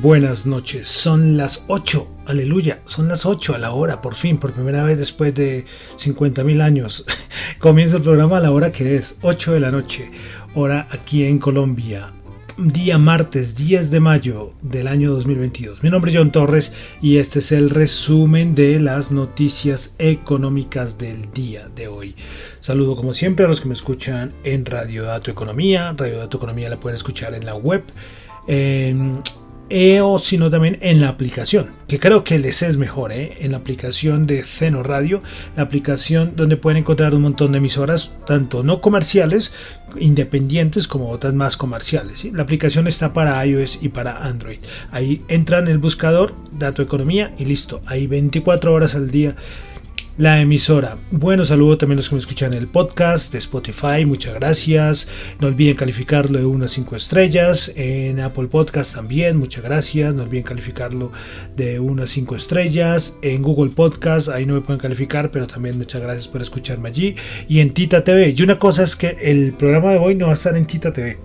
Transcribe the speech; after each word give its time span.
Buenas 0.00 0.46
noches, 0.46 0.86
son 0.86 1.36
las 1.36 1.64
8, 1.66 2.06
aleluya, 2.26 2.80
son 2.84 3.08
las 3.08 3.26
8 3.26 3.54
a 3.54 3.58
la 3.58 3.72
hora, 3.72 4.00
por 4.00 4.14
fin, 4.14 4.38
por 4.38 4.52
primera 4.52 4.84
vez 4.84 4.96
después 4.96 5.34
de 5.34 5.64
50 5.96 6.44
mil 6.44 6.60
años. 6.60 7.04
Comienza 7.58 7.96
el 7.96 8.02
programa 8.02 8.36
a 8.36 8.40
la 8.40 8.52
hora 8.52 8.70
que 8.70 8.94
es, 8.94 9.18
8 9.22 9.54
de 9.54 9.60
la 9.60 9.72
noche, 9.72 10.10
hora 10.54 10.86
aquí 10.90 11.24
en 11.24 11.38
Colombia. 11.38 12.12
Día 12.58 12.98
martes 12.98 13.56
10 13.56 13.90
de 13.90 14.00
mayo 14.00 14.52
del 14.62 14.88
año 14.88 15.12
2022. 15.12 15.82
Mi 15.82 15.90
nombre 15.90 16.10
es 16.10 16.16
John 16.16 16.32
Torres 16.32 16.74
y 17.00 17.18
este 17.18 17.38
es 17.38 17.52
el 17.52 17.70
resumen 17.70 18.54
de 18.54 18.80
las 18.80 19.12
noticias 19.12 19.94
económicas 19.98 20.98
del 20.98 21.30
día 21.32 21.68
de 21.74 21.86
hoy. 21.86 22.16
Saludo 22.60 22.96
como 22.96 23.14
siempre 23.14 23.44
a 23.44 23.48
los 23.48 23.60
que 23.60 23.68
me 23.68 23.74
escuchan 23.74 24.32
en 24.42 24.66
Radio 24.66 25.04
Dato 25.04 25.30
Economía. 25.30 25.94
Radio 25.96 26.18
Dato 26.18 26.36
Economía 26.36 26.68
la 26.68 26.80
pueden 26.80 26.96
escuchar 26.96 27.34
en 27.34 27.46
la 27.46 27.54
web 27.54 27.84
eh, 29.70 30.00
o 30.00 30.18
sino 30.18 30.50
también 30.50 30.78
en 30.80 31.00
la 31.00 31.08
aplicación, 31.08 31.70
que 31.86 32.00
creo 32.00 32.24
que 32.24 32.38
les 32.38 32.62
es 32.62 32.76
mejor, 32.76 33.12
¿eh? 33.12 33.36
en 33.40 33.52
la 33.52 33.58
aplicación 33.58 34.26
de 34.26 34.42
Ceno 34.42 34.82
Radio, 34.82 35.22
la 35.56 35.64
aplicación 35.64 36.32
donde 36.36 36.56
pueden 36.56 36.78
encontrar 36.78 37.14
un 37.14 37.22
montón 37.22 37.52
de 37.52 37.58
emisoras, 37.58 38.14
tanto 38.26 38.62
no 38.62 38.80
comerciales, 38.80 39.52
independientes, 39.98 40.88
como 40.88 41.10
otras 41.10 41.34
más 41.34 41.56
comerciales. 41.56 42.24
La 42.32 42.42
aplicación 42.42 42.86
está 42.86 43.12
para 43.12 43.44
iOS 43.44 43.82
y 43.82 43.88
para 43.88 44.24
Android. 44.24 44.58
Ahí 44.90 45.22
entran 45.28 45.64
en 45.64 45.72
el 45.72 45.78
buscador, 45.78 46.34
dato 46.52 46.82
economía 46.82 47.34
y 47.38 47.44
listo. 47.44 47.82
Hay 47.86 48.06
24 48.06 48.72
horas 48.72 48.94
al 48.94 49.10
día 49.10 49.36
la 50.18 50.40
emisora. 50.40 50.98
Bueno, 51.12 51.44
saludo 51.44 51.78
también 51.78 51.96
a 51.96 52.00
los 52.00 52.08
que 52.08 52.16
me 52.16 52.18
escuchan 52.18 52.52
en 52.52 52.58
el 52.58 52.66
podcast 52.66 53.32
de 53.32 53.38
Spotify, 53.38 54.04
muchas 54.04 54.34
gracias. 54.34 55.08
No 55.38 55.46
olviden 55.46 55.76
calificarlo 55.76 56.40
de 56.40 56.44
1 56.44 56.64
a 56.64 56.68
5 56.68 56.96
estrellas. 56.96 57.72
En 57.76 58.18
Apple 58.18 58.48
Podcast 58.48 58.96
también, 58.96 59.36
muchas 59.36 59.62
gracias. 59.62 60.12
No 60.16 60.24
olviden 60.24 60.42
calificarlo 60.42 61.12
de 61.56 61.78
1 61.78 62.02
a 62.02 62.06
5 62.06 62.34
estrellas. 62.34 63.16
En 63.22 63.42
Google 63.42 63.70
Podcast, 63.70 64.28
ahí 64.28 64.44
no 64.44 64.54
me 64.54 64.60
pueden 64.60 64.80
calificar, 64.80 65.30
pero 65.30 65.46
también 65.46 65.78
muchas 65.78 66.02
gracias 66.02 66.26
por 66.26 66.42
escucharme 66.42 66.88
allí. 66.88 67.14
Y 67.48 67.60
en 67.60 67.72
Tita 67.72 68.02
TV. 68.02 68.34
Y 68.36 68.42
una 68.42 68.58
cosa 68.58 68.82
es 68.82 68.96
que 68.96 69.16
el 69.22 69.52
programa 69.52 69.92
de 69.92 69.98
hoy 69.98 70.16
no 70.16 70.26
va 70.26 70.32
a 70.32 70.34
estar 70.34 70.56
en 70.56 70.66
Tita 70.66 70.92
TV 70.92 71.16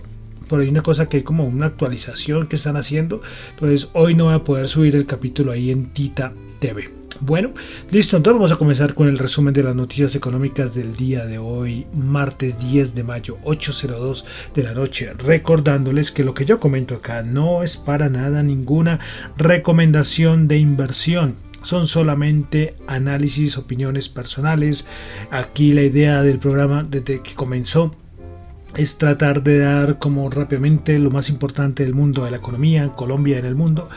por 0.47 0.59
ahí 0.59 0.67
una 0.67 0.83
cosa 0.83 1.09
que 1.09 1.17
hay 1.17 1.23
como 1.23 1.45
una 1.45 1.66
actualización 1.66 2.45
que 2.47 2.58
están 2.58 2.77
haciendo. 2.77 3.23
Entonces 3.55 3.89
hoy 3.94 4.14
no 4.14 4.25
voy 4.25 4.36
a 4.36 4.44
poder 4.44 4.67
subir 4.67 4.95
el 4.95 5.08
capítulo 5.08 5.52
ahí 5.52 5.71
en 5.71 5.88
Tita 5.88 6.33
TV. 6.59 7.02
Bueno, 7.19 7.52
listo, 7.92 8.17
entonces 8.17 8.38
vamos 8.38 8.52
a 8.52 8.58
comenzar 8.58 8.94
con 8.94 9.08
el 9.08 9.17
resumen 9.17 9.53
de 9.53 9.64
las 9.64 9.75
noticias 9.75 10.16
económicas 10.16 10.73
del 10.73 10.95
día 10.95 11.26
de 11.26 11.37
hoy, 11.37 11.86
martes 11.93 12.60
10 12.60 12.95
de 12.95 13.04
mayo, 13.04 13.37
8.02 13.43 14.23
de 14.54 14.64
la 14.64 14.73
noche, 14.73 15.14
recordándoles 15.14 16.11
que 16.11 16.23
lo 16.23 16.33
que 16.33 16.45
yo 16.45 16.60
comento 16.60 16.95
acá 16.95 17.21
no 17.23 17.64
es 17.64 17.77
para 17.77 18.10
nada 18.10 18.43
ninguna 18.43 18.99
recomendación 19.37 20.48
de 20.48 20.58
inversión 20.58 21.36
son 21.61 21.87
solamente 21.87 22.76
análisis, 22.87 23.58
opiniones 23.58 24.10
personales. 24.10 24.86
Aquí 25.32 25.71
la 25.71 25.83
idea 25.83 26.21
del 26.21 26.37
programa 26.37 26.83
desde 26.83 27.21
que 27.21 27.36
comenzó 27.36 27.95
es 28.76 28.98
tratar 28.98 29.43
de 29.43 29.60
dar 29.60 29.98
como 29.98 30.30
rápidamente 30.30 30.99
lo 30.99 31.10
más 31.10 31.30
importante 31.30 31.83
del 31.83 31.93
mundo 31.93 32.26
de 32.26 32.32
la 32.32 32.37
economía, 32.37 32.89
Colombia 32.89 33.39
en 33.39 33.45
el 33.45 33.55
mundo, 33.55 33.89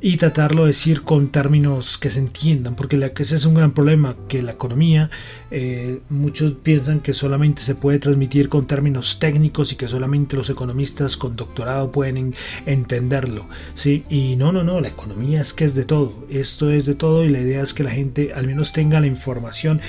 y 0.00 0.16
tratarlo 0.16 0.62
de 0.62 0.68
decir 0.68 1.02
con 1.02 1.28
términos 1.28 1.98
que 1.98 2.10
se 2.10 2.20
entiendan, 2.20 2.76
porque 2.76 2.96
ese 3.18 3.34
es 3.34 3.44
un 3.44 3.54
gran 3.54 3.72
problema, 3.72 4.14
que 4.28 4.42
la 4.42 4.52
economía, 4.52 5.10
eh, 5.50 6.00
muchos 6.08 6.52
piensan 6.52 7.00
que 7.00 7.12
solamente 7.12 7.62
se 7.62 7.74
puede 7.74 7.98
transmitir 7.98 8.48
con 8.48 8.66
términos 8.66 9.18
técnicos 9.18 9.72
y 9.72 9.76
que 9.76 9.88
solamente 9.88 10.36
los 10.36 10.50
economistas 10.50 11.16
con 11.16 11.34
doctorado 11.34 11.90
pueden 11.90 12.34
entenderlo, 12.64 13.46
¿sí? 13.74 14.04
Y 14.08 14.36
no, 14.36 14.52
no, 14.52 14.62
no, 14.62 14.80
la 14.80 14.88
economía 14.88 15.40
es 15.40 15.52
que 15.52 15.64
es 15.64 15.74
de 15.74 15.84
todo, 15.84 16.14
esto 16.30 16.70
es 16.70 16.86
de 16.86 16.94
todo 16.94 17.24
y 17.24 17.28
la 17.28 17.40
idea 17.40 17.62
es 17.62 17.74
que 17.74 17.82
la 17.82 17.90
gente 17.90 18.32
al 18.34 18.46
menos 18.46 18.72
tenga 18.72 19.00
la 19.00 19.06
información 19.08 19.80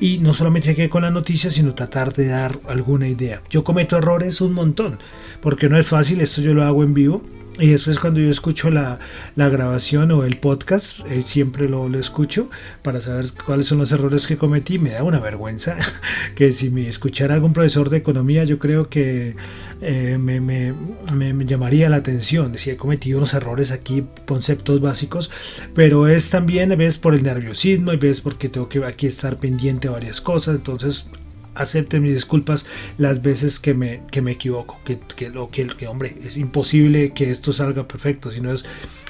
y 0.00 0.18
no 0.18 0.32
solamente 0.32 0.74
que 0.76 0.88
con 0.88 1.02
la 1.02 1.10
noticia, 1.10 1.50
sino 1.50 1.74
tratar 1.74 2.14
de 2.14 2.28
dar 2.28 2.60
alguna 2.68 3.08
idea. 3.08 3.42
Yo 3.50 3.64
cometo 3.64 3.98
errores 3.98 4.40
un 4.40 4.52
montón, 4.52 4.98
porque 5.42 5.68
no 5.68 5.78
es 5.78 5.88
fácil, 5.88 6.20
esto 6.20 6.40
yo 6.40 6.54
lo 6.54 6.64
hago 6.64 6.84
en 6.84 6.94
vivo 6.94 7.22
y 7.58 7.68
después 7.68 7.98
cuando 7.98 8.20
yo 8.20 8.30
escucho 8.30 8.70
la, 8.70 8.98
grabación 9.36 10.10
o 10.12 10.24
el 10.24 10.36
podcast, 10.38 11.00
eh, 11.10 11.22
siempre 11.22 11.68
lo, 11.68 11.88
lo, 11.88 11.98
escucho 11.98 12.50
para 12.82 13.00
saber 13.00 13.26
cuáles 13.44 13.66
son 13.66 13.78
los 13.78 13.90
errores 13.92 14.26
que 14.26 14.36
cometí. 14.36 14.78
Me 14.78 14.90
da 14.90 15.02
una 15.02 15.18
vergüenza 15.18 15.76
que 16.36 16.52
si 16.52 16.70
me 16.70 16.88
escuchara 16.88 17.34
algún 17.34 17.52
profesor 17.52 17.90
de 17.90 17.98
economía, 17.98 18.44
yo 18.44 18.58
creo 18.58 18.88
que 18.88 19.34
eh, 19.80 20.18
me, 20.18 20.40
me, 20.40 20.72
me, 21.12 21.46
llamaría 21.46 21.88
la 21.88 21.96
atención. 21.96 22.56
Si 22.58 22.70
he 22.70 22.76
cometido 22.76 23.18
unos 23.18 23.34
errores 23.34 23.72
aquí, 23.72 24.04
conceptos 24.26 24.80
básicos, 24.80 25.30
pero 25.74 26.08
es 26.08 26.30
también, 26.30 26.76
ves, 26.78 26.98
por 26.98 27.14
el 27.14 27.22
nerviosismo 27.22 27.92
y 27.92 27.96
ves 27.96 28.20
porque 28.20 28.48
tengo 28.48 28.68
que 28.68 28.84
aquí 28.84 29.06
estar 29.06 29.36
pendiente 29.36 29.88
de 29.88 29.94
varias 29.94 30.20
cosas. 30.20 30.56
Entonces 30.56 31.10
acepten 31.58 32.02
mis 32.02 32.14
disculpas 32.14 32.66
las 32.96 33.20
veces 33.22 33.58
que 33.58 33.74
me, 33.74 34.02
que 34.10 34.22
me 34.22 34.32
equivoco, 34.32 34.78
que, 34.84 34.98
que, 35.16 35.32
que, 35.52 35.66
que, 35.66 35.86
hombre, 35.86 36.16
es 36.24 36.36
imposible 36.36 37.12
que 37.12 37.30
esto 37.30 37.52
salga 37.52 37.86
perfecto, 37.86 38.30
si 38.30 38.40
no 38.40 38.52
es, 38.52 38.64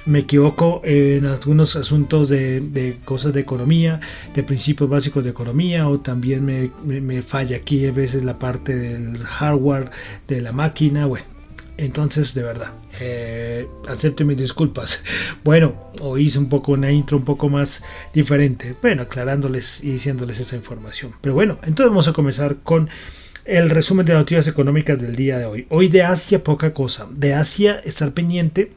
me 0.06 0.20
equivoco 0.20 0.80
en 0.84 1.26
algunos 1.26 1.76
asuntos 1.76 2.28
de, 2.28 2.60
de, 2.60 2.98
cosas 3.04 3.34
de 3.34 3.40
economía, 3.40 4.00
de 4.34 4.42
principios 4.42 4.88
básicos 4.88 5.22
de 5.24 5.30
economía, 5.30 5.88
o 5.88 6.00
también 6.00 6.44
me, 6.44 6.70
me 6.84 7.22
falla 7.22 7.56
aquí 7.58 7.86
a 7.86 7.92
veces 7.92 8.24
la 8.24 8.38
parte 8.38 8.74
del 8.74 9.18
hardware 9.18 9.90
de 10.26 10.40
la 10.40 10.52
máquina, 10.52 11.06
bueno, 11.06 11.37
entonces, 11.78 12.34
de 12.34 12.42
verdad, 12.42 12.72
eh, 13.00 13.68
acepto 13.88 14.24
mis 14.24 14.36
disculpas. 14.36 15.02
Bueno, 15.44 15.74
o 16.00 16.18
hice 16.18 16.38
un 16.38 16.48
poco 16.48 16.72
una 16.72 16.90
intro 16.90 17.16
un 17.16 17.24
poco 17.24 17.48
más 17.48 17.82
diferente, 18.12 18.74
bueno, 18.82 19.02
aclarándoles 19.02 19.82
y 19.84 19.92
diciéndoles 19.92 20.40
esa 20.40 20.56
información. 20.56 21.12
Pero 21.20 21.34
bueno, 21.34 21.58
entonces 21.62 21.86
vamos 21.86 22.08
a 22.08 22.12
comenzar 22.12 22.56
con 22.56 22.90
el 23.44 23.70
resumen 23.70 24.04
de 24.04 24.14
noticias 24.14 24.48
económicas 24.48 25.00
del 25.00 25.14
día 25.16 25.38
de 25.38 25.46
hoy. 25.46 25.66
Hoy 25.70 25.88
de 25.88 26.02
Asia, 26.02 26.42
poca 26.42 26.74
cosa. 26.74 27.06
De 27.10 27.32
Asia, 27.32 27.80
estar 27.84 28.12
pendiente. 28.12 28.72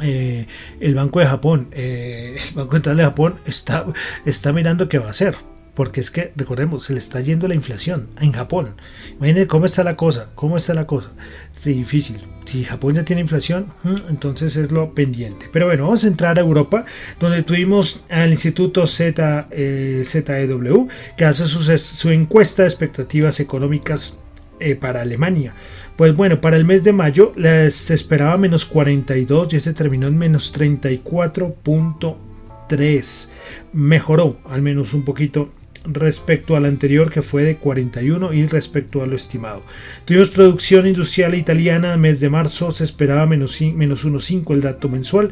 Eh, 0.00 0.46
el 0.80 0.94
Banco 0.94 1.20
de 1.20 1.26
Japón, 1.26 1.68
eh, 1.72 2.36
el 2.48 2.54
Banco 2.54 2.72
Central 2.72 2.96
de 2.96 3.02
Japón 3.02 3.34
está, 3.44 3.84
está 4.24 4.52
mirando 4.52 4.88
qué 4.88 4.98
va 4.98 5.08
a 5.08 5.10
hacer 5.10 5.36
porque 5.74 6.00
es 6.00 6.10
que, 6.10 6.32
recordemos, 6.36 6.84
se 6.84 6.92
le 6.92 6.98
está 6.98 7.20
yendo 7.20 7.48
la 7.48 7.54
inflación 7.54 8.08
en 8.20 8.32
Japón. 8.32 8.74
Imagínense 9.16 9.46
cómo 9.46 9.64
está 9.64 9.82
la 9.82 9.96
cosa, 9.96 10.28
cómo 10.34 10.58
está 10.58 10.74
la 10.74 10.86
cosa. 10.86 11.12
Es 11.54 11.64
difícil. 11.64 12.20
Si 12.44 12.62
Japón 12.64 12.94
ya 12.94 13.04
tiene 13.04 13.22
inflación, 13.22 13.72
mm, 13.82 14.10
entonces 14.10 14.56
es 14.56 14.70
lo 14.70 14.94
pendiente. 14.94 15.48
Pero 15.50 15.64
bueno, 15.66 15.84
vamos 15.84 16.04
a 16.04 16.08
entrar 16.08 16.38
a 16.38 16.42
Europa, 16.42 16.84
donde 17.18 17.42
tuvimos 17.42 18.04
al 18.10 18.28
Instituto 18.30 18.86
Z, 18.86 19.48
eh, 19.50 20.02
ZEW, 20.04 20.88
que 21.16 21.24
hace 21.24 21.46
su, 21.46 22.10
encuesta 22.10 22.64
de 22.64 22.68
expectativas 22.68 23.40
económicas 23.40 24.20
eh, 24.60 24.74
para 24.74 25.00
Alemania. 25.00 25.54
Pues 25.96 26.14
bueno, 26.14 26.38
para 26.40 26.56
el 26.56 26.66
mes 26.66 26.84
de 26.84 26.92
mayo 26.92 27.32
se 27.70 27.94
esperaba 27.94 28.36
menos 28.36 28.66
42 28.66 29.52
y 29.52 29.56
este 29.56 29.72
terminó 29.72 30.06
en 30.08 30.18
menos 30.18 30.54
34.3. 30.54 33.30
Mejoró 33.72 34.36
al 34.44 34.62
menos 34.62 34.94
un 34.94 35.04
poquito 35.04 35.50
respecto 35.84 36.56
al 36.56 36.64
anterior 36.64 37.10
que 37.10 37.22
fue 37.22 37.44
de 37.44 37.56
41 37.56 38.32
y 38.32 38.46
respecto 38.46 39.02
a 39.02 39.06
lo 39.06 39.16
estimado. 39.16 39.62
Tuvimos 40.04 40.30
producción 40.30 40.86
industrial 40.86 41.34
italiana, 41.34 41.96
mes 41.96 42.20
de 42.20 42.30
marzo 42.30 42.70
se 42.70 42.84
esperaba 42.84 43.26
menos, 43.26 43.60
menos 43.60 44.06
1,5 44.06 44.52
el 44.54 44.60
dato 44.60 44.88
mensual, 44.88 45.30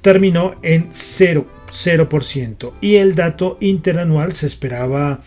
terminó 0.00 0.56
en 0.62 0.88
0, 0.90 1.46
0% 1.70 2.72
y 2.80 2.96
el 2.96 3.14
dato 3.14 3.58
interanual 3.60 4.32
se 4.32 4.46
esperaba 4.46 5.20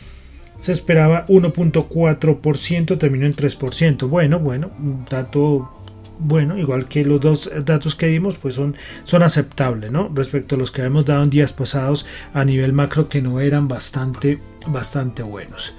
se 0.58 0.72
esperaba 0.72 1.28
1.4%, 1.28 2.98
terminó 2.98 3.28
en 3.28 3.34
3%. 3.34 4.10
Bueno, 4.10 4.40
bueno, 4.40 4.72
un 4.80 5.06
dato 5.06 5.77
bueno, 6.20 6.58
igual 6.58 6.88
que 6.88 7.06
los 7.06 7.22
dos 7.22 7.52
datos 7.66 7.96
que 7.96 8.08
dimos, 8.08 8.38
pues 8.38 8.56
son, 8.56 8.76
son 9.04 9.24
aceptables, 9.24 9.92
¿no? 9.92 10.10
Respecto 10.14 10.56
a 10.56 10.58
los 10.58 10.72
que 10.72 10.82
habíamos 10.82 11.06
dado 11.06 11.24
en 11.24 11.30
días 11.30 11.54
pasados 11.54 12.06
a 12.34 12.44
nivel 12.46 12.74
macro 12.74 13.10
que 13.10 13.22
no 13.22 13.40
eran 13.40 13.68
bastante, 13.68 14.40
bastante 14.68 15.24
buenos. 15.24 15.74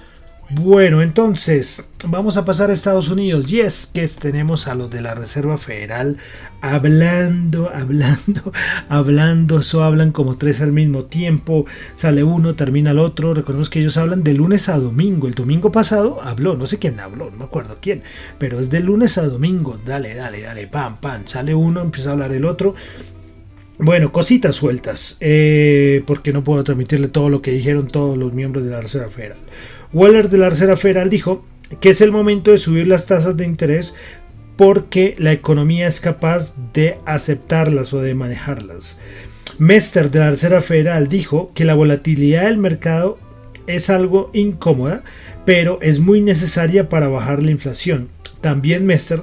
Bueno, 0.51 1.03
entonces 1.03 1.91
vamos 2.07 2.39
a 2.39 2.47
pasar 2.47 2.71
a 2.71 2.73
Estados 2.73 3.11
Unidos. 3.11 3.53
Y 3.53 3.61
es 3.61 3.87
que 3.87 4.07
tenemos 4.09 4.67
a 4.67 4.75
los 4.75 4.91
de 4.91 5.03
la 5.03 5.15
Reserva 5.15 5.59
Federal 5.59 6.17
hablando, 6.63 7.71
hablando, 7.75 8.53
hablando, 8.89 9.59
eso 9.61 9.85
hablan 9.85 10.11
como 10.11 10.39
tres 10.39 10.63
al 10.63 10.73
mismo 10.73 11.05
tiempo, 11.05 11.67
sale 11.97 12.25
uno, 12.25 12.55
termina 12.55 12.93
el 12.93 12.99
otro, 12.99 13.35
recordemos 13.35 13.69
que 13.69 13.81
ellos 13.81 13.99
hablan 13.99 14.25
de 14.25 14.33
lunes 14.33 14.71
a 14.71 14.79
domingo, 14.79 15.29
el 15.29 15.35
domingo 15.35 15.71
pasado 15.71 16.23
habló, 16.23 16.57
no 16.57 16.67
sé 16.67 16.79
quién 16.79 16.99
habló, 16.99 17.31
no 17.31 17.37
me 17.37 17.45
acuerdo 17.45 17.79
quién, 17.83 18.03
pero 18.39 18.59
es 18.59 18.71
de 18.71 18.81
lunes 18.81 19.19
a 19.19 19.27
domingo, 19.27 19.79
dale, 19.85 20.15
dale, 20.15 20.41
dale, 20.41 20.67
pam, 20.67 20.97
pam, 20.97 21.27
sale 21.27 21.55
uno, 21.55 21.83
empieza 21.83 22.09
a 22.09 22.13
hablar 22.15 22.33
el 22.33 22.47
otro, 22.47 22.75
bueno, 23.79 24.11
cositas 24.11 24.57
sueltas, 24.57 25.17
eh, 25.21 26.03
porque 26.07 26.33
no 26.33 26.43
puedo 26.43 26.65
transmitirle 26.65 27.09
todo 27.09 27.29
lo 27.29 27.43
que 27.43 27.53
dijeron 27.53 27.87
todos 27.87 28.19
los 28.19 28.33
miembros 28.33 28.65
de 28.65 28.71
la 28.71 28.81
Reserva 28.81 29.09
Federal. 29.09 29.39
Waller 29.93 30.29
de 30.29 30.39
la 30.39 30.49
Reserva 30.49 30.77
Federal 30.77 31.11
dijo 31.11 31.45
que 31.81 31.91
es 31.91 32.01
el 32.01 32.11
momento 32.11 32.51
de 32.51 32.59
subir 32.59 32.87
las 32.87 33.07
tasas 33.07 33.37
de 33.37 33.45
interés 33.45 33.95
porque 34.57 35.15
la 35.19 35.33
economía 35.33 35.87
es 35.87 36.01
capaz 36.01 36.57
de 36.73 36.99
aceptarlas 37.07 37.93
o 37.93 38.03
de 38.03 38.15
manejarlas. 38.15 39.01
Mester 39.59 40.11
de 40.11 40.19
la 40.19 40.31
Reserva 40.31 40.61
Federal 40.61 41.09
dijo 41.09 41.53
que 41.55 41.65
la 41.65 41.75
volatilidad 41.75 42.45
del 42.45 42.59
mercado 42.59 43.19
es 43.69 43.91
algo 43.91 44.31
incómoda, 44.33 45.05
pero 45.45 45.79
es 45.81 46.01
muy 46.01 46.21
necesaria 46.21 46.89
para 46.89 47.09
bajar 47.09 47.43
la 47.43 47.53
inflación. 47.53 48.09
También 48.41 48.87
Mester 48.87 49.23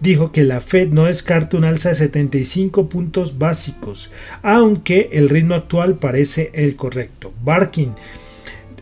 dijo 0.00 0.30
que 0.30 0.44
la 0.44 0.60
Fed 0.60 0.88
no 0.88 1.04
descarta 1.04 1.56
un 1.56 1.64
alza 1.64 1.90
de 1.90 1.94
75 1.96 2.88
puntos 2.88 3.38
básicos, 3.38 4.10
aunque 4.42 5.10
el 5.12 5.28
ritmo 5.28 5.54
actual 5.54 5.96
parece 5.96 6.50
el 6.54 6.76
correcto. 6.76 7.32
Barkin 7.42 7.94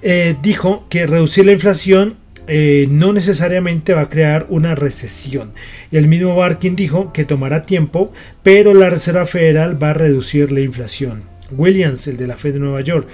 eh, 0.03 0.37
dijo 0.43 0.85
que 0.89 1.07
reducir 1.07 1.47
la 1.47 1.53
inflación 1.53 2.17
eh, 2.47 2.89
no 2.91 3.13
necesariamente 3.13 3.95
va 3.95 4.03
a 4.03 4.09
crear 4.09 4.47
una 4.49 4.75
recesión. 4.75 5.53
El 5.93 6.09
mismo 6.09 6.35
Barkin 6.35 6.75
dijo 6.75 7.13
que 7.13 7.25
tomará 7.25 7.63
tiempo, 7.63 8.13
pero 8.43 8.75
la 8.75 8.91
Reserva 8.91 9.25
Federal 9.25 9.81
va 9.81 9.91
a 9.91 9.95
reducir 9.95 10.51
la 10.51 10.61
inflación. 10.61 11.23
Williams, 11.53 12.07
el 12.07 12.17
de 12.17 12.27
la 12.27 12.37
Fed 12.37 12.55
de 12.55 12.59
Nueva 12.59 12.81
York, 12.81 13.07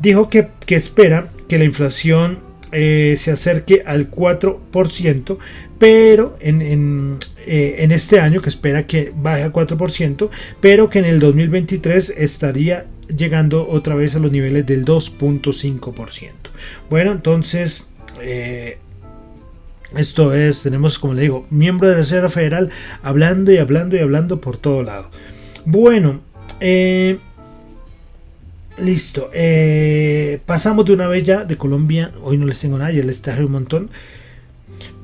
dijo 0.00 0.28
que, 0.28 0.48
espera 0.68 1.28
que 1.48 1.58
la 1.58 1.64
inflación 1.64 2.38
eh, 2.72 3.14
se 3.16 3.32
acerque 3.32 3.82
al 3.86 4.10
4%, 4.10 5.38
pero 5.78 6.36
en, 6.40 6.62
en, 6.62 7.18
en, 7.46 7.92
este 7.92 8.20
año 8.20 8.40
que 8.40 8.48
espera 8.48 8.86
que 8.86 9.12
baje 9.14 9.42
al 9.42 9.52
4%, 9.52 10.30
pero 10.60 10.90
que 10.90 10.98
en 10.98 11.04
el 11.04 11.20
2023 11.20 12.14
estaría 12.16 12.86
llegando 13.14 13.68
otra 13.68 13.94
vez 13.94 14.14
a 14.14 14.18
los 14.18 14.32
niveles 14.32 14.66
del 14.66 14.84
2.5%. 14.84 16.30
Bueno, 16.90 17.12
entonces... 17.12 17.90
Eh, 18.20 18.78
esto 19.96 20.32
es, 20.32 20.62
tenemos, 20.62 20.98
como 20.98 21.12
le 21.12 21.22
digo, 21.22 21.46
miembro 21.50 21.86
de 21.86 21.94
la 21.94 22.00
Reserva 22.00 22.30
Federal 22.30 22.70
hablando 23.02 23.52
y 23.52 23.58
hablando 23.58 23.94
y 23.94 23.98
hablando 23.98 24.40
por 24.40 24.56
todo 24.56 24.82
lado. 24.82 25.10
Bueno, 25.66 26.22
eh, 26.60 27.18
listo. 28.78 29.30
Eh, 29.32 30.40
pasamos 30.46 30.84
de 30.86 30.92
una 30.92 31.08
vez 31.08 31.24
ya 31.24 31.44
de 31.44 31.56
Colombia. 31.56 32.12
Hoy 32.22 32.38
no 32.38 32.46
les 32.46 32.60
tengo 32.60 32.78
nada, 32.78 32.92
ya 32.92 33.02
les 33.02 33.22
traje 33.22 33.44
un 33.44 33.52
montón. 33.52 33.90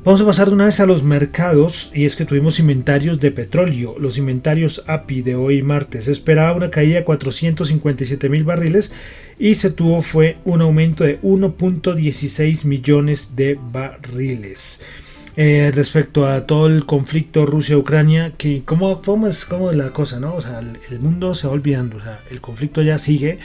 Vamos 0.04 0.20
a 0.20 0.26
pasar 0.26 0.48
de 0.48 0.54
una 0.54 0.66
vez 0.66 0.80
a 0.80 0.86
los 0.86 1.02
mercados 1.02 1.90
y 1.92 2.06
es 2.06 2.16
que 2.16 2.24
tuvimos 2.24 2.60
inventarios 2.60 3.20
de 3.20 3.30
petróleo. 3.30 3.96
Los 3.98 4.16
inventarios 4.16 4.84
API 4.86 5.22
de 5.22 5.34
hoy 5.34 5.60
martes. 5.62 6.08
Esperaba 6.08 6.56
una 6.56 6.70
caída 6.70 6.98
de 6.98 7.04
457 7.04 8.28
mil 8.28 8.44
barriles 8.44 8.92
y 9.38 9.56
se 9.56 9.70
tuvo 9.70 10.00
fue 10.00 10.38
un 10.44 10.62
aumento 10.62 11.04
de 11.04 11.20
1.16 11.20 12.64
millones 12.64 13.36
de 13.36 13.58
barriles. 13.60 14.80
Eh, 15.40 15.70
respecto 15.72 16.26
a 16.26 16.48
todo 16.48 16.66
el 16.66 16.84
conflicto 16.84 17.46
Rusia-Ucrania, 17.46 18.32
que 18.36 18.64
cómo, 18.64 19.00
cómo, 19.00 19.28
es 19.28 19.44
cómo 19.44 19.70
la 19.70 19.92
cosa, 19.92 20.18
¿no? 20.18 20.34
O 20.34 20.40
sea, 20.40 20.58
el, 20.58 20.98
mundo 20.98 21.32
se 21.32 21.46
va 21.46 21.52
olvidando, 21.52 21.98
o 21.98 22.00
sea, 22.00 22.20
el 22.28 22.40
conflicto 22.40 22.82
ya 22.82 22.98
sigue 22.98 23.38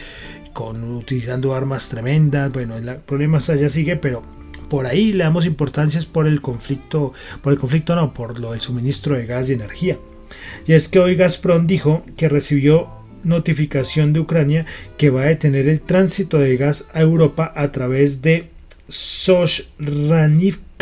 con 0.53 0.83
utilizando 0.83 1.53
armas 1.53 1.89
tremendas, 1.89 2.51
bueno, 2.51 2.77
el 2.77 2.95
problema 2.95 3.37
ya 3.37 3.69
sigue, 3.69 3.95
pero 3.95 4.23
por 4.71 4.87
ahí 4.87 5.13
le 5.13 5.23
damos 5.23 5.45
importancia 5.45 6.01
por 6.11 6.25
el 6.25 6.41
conflicto, 6.41 7.13
por 7.43 7.53
el 7.53 7.59
conflicto 7.59 7.95
no, 7.95 8.11
por 8.11 8.39
lo 8.39 8.53
del 8.53 8.61
suministro 8.61 9.15
de 9.15 9.27
gas 9.27 9.51
y 9.51 9.53
energía. 9.53 9.99
Y 10.65 10.73
es 10.73 10.87
que 10.87 10.97
hoy 10.97 11.15
Gazprom 11.15 11.67
dijo 11.67 12.03
que 12.17 12.27
recibió 12.27 12.89
notificación 13.23 14.13
de 14.13 14.21
Ucrania 14.21 14.65
que 14.97 15.11
va 15.11 15.21
a 15.21 15.25
detener 15.25 15.69
el 15.69 15.79
tránsito 15.79 16.39
de 16.39 16.57
gas 16.57 16.87
a 16.91 17.01
Europa 17.01 17.53
a 17.55 17.71
través 17.71 18.23
de 18.23 18.49
Sochranivka 18.87 20.72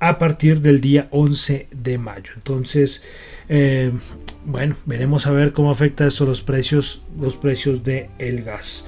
a 0.00 0.18
partir 0.18 0.60
del 0.60 0.80
día 0.80 1.08
11 1.10 1.68
de 1.70 1.98
mayo. 1.98 2.32
Entonces, 2.34 3.02
eh, 3.48 3.92
bueno, 4.44 4.74
veremos 4.86 5.26
a 5.26 5.32
ver 5.32 5.52
cómo 5.52 5.70
afecta 5.70 6.06
eso 6.06 6.24
los 6.26 6.40
precios, 6.42 7.04
los 7.20 7.36
precios 7.36 7.84
del 7.84 8.08
el 8.18 8.42
gas. 8.42 8.86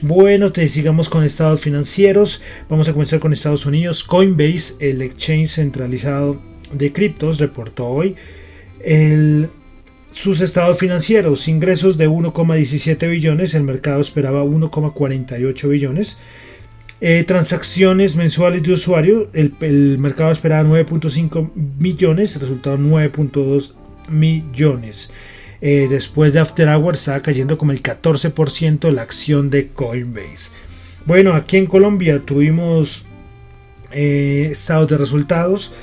Bueno, 0.00 0.50
te 0.50 0.68
sigamos 0.68 1.08
con 1.08 1.24
estados 1.24 1.60
financieros. 1.60 2.42
Vamos 2.68 2.88
a 2.88 2.92
comenzar 2.92 3.20
con 3.20 3.32
Estados 3.32 3.66
Unidos. 3.66 4.02
Coinbase, 4.02 4.74
el 4.80 5.02
exchange 5.02 5.50
centralizado 5.50 6.40
de 6.72 6.92
criptos, 6.92 7.38
reportó 7.38 7.86
hoy 7.86 8.16
sus 10.10 10.40
estados 10.40 10.78
financieros. 10.78 11.48
Ingresos 11.48 11.96
de 11.96 12.08
1,17 12.08 13.08
billones, 13.08 13.54
el 13.54 13.62
mercado 13.62 14.00
esperaba 14.00 14.44
1,48 14.44 15.68
billones. 15.68 16.18
Eh, 17.04 17.24
transacciones 17.24 18.14
mensuales 18.14 18.62
de 18.62 18.74
usuario, 18.74 19.28
el, 19.32 19.52
el 19.60 19.98
mercado 19.98 20.30
esperaba 20.30 20.68
9.5 20.68 21.50
millones, 21.80 22.40
resultado 22.40 22.78
9.2 22.78 23.72
millones. 24.08 25.10
Eh, 25.60 25.88
después 25.90 26.32
de 26.32 26.38
After 26.38 26.68
Hours 26.68 27.00
estaba 27.00 27.20
cayendo 27.20 27.58
como 27.58 27.72
el 27.72 27.82
14% 27.82 28.88
la 28.92 29.02
acción 29.02 29.50
de 29.50 29.66
Coinbase. 29.70 30.52
Bueno, 31.04 31.34
aquí 31.34 31.56
en 31.56 31.66
Colombia 31.66 32.22
tuvimos 32.24 33.04
eh, 33.90 34.50
estados 34.52 34.88
de 34.88 34.96
resultados. 34.96 35.74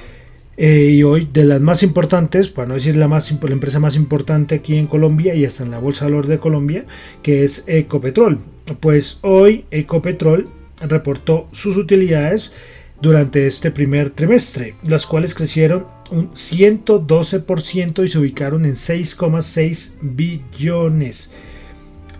Y 0.58 1.04
hoy 1.04 1.28
de 1.32 1.46
las 1.46 1.62
más 1.62 1.84
importantes, 1.84 2.50
para 2.50 2.68
no 2.68 2.74
decir 2.74 2.98
la, 2.98 3.08
más, 3.08 3.32
la 3.32 3.52
empresa 3.52 3.80
más 3.80 3.96
importante 3.96 4.56
aquí 4.56 4.76
en 4.76 4.88
Colombia 4.88 5.34
y 5.34 5.46
hasta 5.46 5.64
en 5.64 5.72
la 5.72 5.80
Bolsa 5.80 6.04
de 6.04 6.12
Valores 6.12 6.30
de 6.30 6.40
Colombia, 6.40 6.86
que 7.24 7.46
es 7.46 7.64
Ecopetrol. 7.66 8.40
Pues 8.82 9.20
hoy 9.22 9.64
Ecopetrol 9.72 10.50
reportó 10.82 11.48
sus 11.52 11.78
utilidades 11.78 12.54
durante 13.02 13.48
este 13.48 13.72
primer 13.72 14.10
trimestre, 14.10 14.76
las 14.84 15.06
cuales 15.06 15.34
crecieron 15.34 15.86
un 16.12 16.32
112% 16.32 18.04
y 18.04 18.08
se 18.08 18.20
ubicaron 18.20 18.66
en 18.66 18.74
6,6 18.74 19.96
billones. 20.02 21.32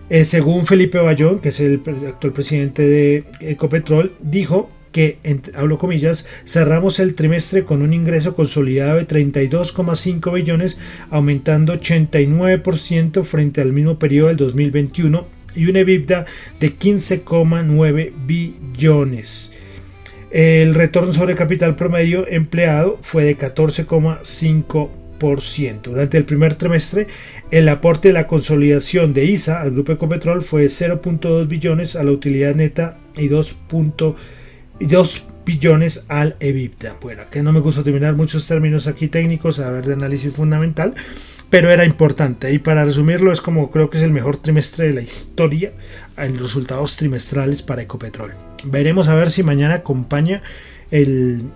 Eh, 0.08 0.24
según 0.24 0.66
Felipe 0.66 0.98
Bayón, 0.98 1.38
que 1.38 1.50
es 1.50 1.60
el 1.60 1.82
actual 2.08 2.32
presidente 2.32 2.82
de 2.82 3.24
Ecopetrol, 3.40 4.12
dijo 4.20 4.70
que, 4.90 5.18
hablo 5.54 5.78
comillas, 5.78 6.26
cerramos 6.44 6.98
el 6.98 7.14
trimestre 7.14 7.64
con 7.64 7.82
un 7.82 7.92
ingreso 7.92 8.34
consolidado 8.34 8.96
de 8.96 9.06
32,5 9.06 10.32
billones, 10.32 10.78
aumentando 11.10 11.74
89% 11.74 13.22
frente 13.22 13.60
al 13.60 13.72
mismo 13.72 13.98
periodo 14.00 14.28
del 14.28 14.36
2021 14.38 15.39
y 15.54 15.66
una 15.66 15.80
EBITDA 15.80 16.24
de 16.58 16.78
15,9 16.78 18.12
billones. 18.26 19.52
El 20.30 20.74
retorno 20.74 21.12
sobre 21.12 21.34
capital 21.34 21.74
promedio 21.74 22.26
empleado 22.28 22.98
fue 23.02 23.24
de 23.24 23.36
14,5%. 23.36 25.82
Durante 25.82 26.16
el 26.16 26.24
primer 26.24 26.54
trimestre, 26.54 27.08
el 27.50 27.68
aporte 27.68 28.08
de 28.08 28.14
la 28.14 28.26
consolidación 28.26 29.12
de 29.12 29.26
ISA 29.26 29.60
al 29.60 29.72
grupo 29.72 29.92
Ecopetrol 29.92 30.40
fue 30.40 30.62
de 30.62 30.68
0.2 30.68 31.46
billones 31.46 31.94
a 31.94 32.02
la 32.04 32.12
utilidad 32.12 32.54
neta 32.54 32.96
y 33.16 33.28
2.2 33.28 35.22
billones 35.44 36.04
al 36.08 36.36
EBITDA. 36.40 36.96
Bueno, 37.02 37.24
que 37.30 37.42
no 37.42 37.52
me 37.52 37.60
gusta 37.60 37.82
terminar 37.82 38.14
muchos 38.14 38.46
términos 38.46 38.86
aquí 38.86 39.08
técnicos, 39.08 39.60
a 39.60 39.70
ver 39.70 39.84
de 39.84 39.92
análisis 39.94 40.32
fundamental, 40.32 40.94
pero 41.50 41.70
era 41.70 41.84
importante. 41.84 42.52
Y 42.52 42.58
para 42.60 42.84
resumirlo, 42.84 43.32
es 43.32 43.40
como 43.40 43.70
creo 43.70 43.90
que 43.90 43.98
es 43.98 44.04
el 44.04 44.12
mejor 44.12 44.36
trimestre 44.36 44.86
de 44.86 44.94
la 44.94 45.02
historia 45.02 45.72
en 46.16 46.38
resultados 46.38 46.96
trimestrales 46.96 47.60
para 47.60 47.82
Ecopetrol. 47.82 48.32
Veremos 48.64 49.08
a 49.08 49.14
ver 49.14 49.30
si 49.30 49.42
mañana 49.42 49.74
acompaña 49.74 50.42
el, 50.90 51.50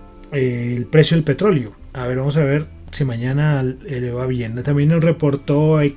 precio 0.91 1.15
del 1.15 1.23
petróleo. 1.23 1.71
A 1.93 2.07
ver, 2.07 2.17
vamos 2.17 2.35
a 2.35 2.43
ver 2.43 2.67
si 2.91 3.05
mañana 3.05 3.63
le 3.63 4.11
va 4.11 4.25
bien. 4.27 4.61
También 4.63 4.89
nos 4.89 5.03
reportó 5.03 5.81
eh, 5.81 5.93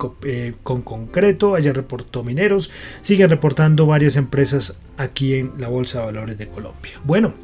con 0.63 0.83
concreto, 0.83 1.57
ayer 1.57 1.75
reportó 1.75 2.23
mineros, 2.23 2.71
siguen 3.03 3.31
reportando 3.31 3.87
varias 3.87 4.17
empresas 4.17 4.81
aquí 4.97 5.35
en 5.35 5.53
la 5.59 5.69
Bolsa 5.69 6.01
de 6.01 6.07
Valores 6.07 6.39
de 6.39 6.47
Colombia. 6.47 6.93
Bueno, 7.05 7.35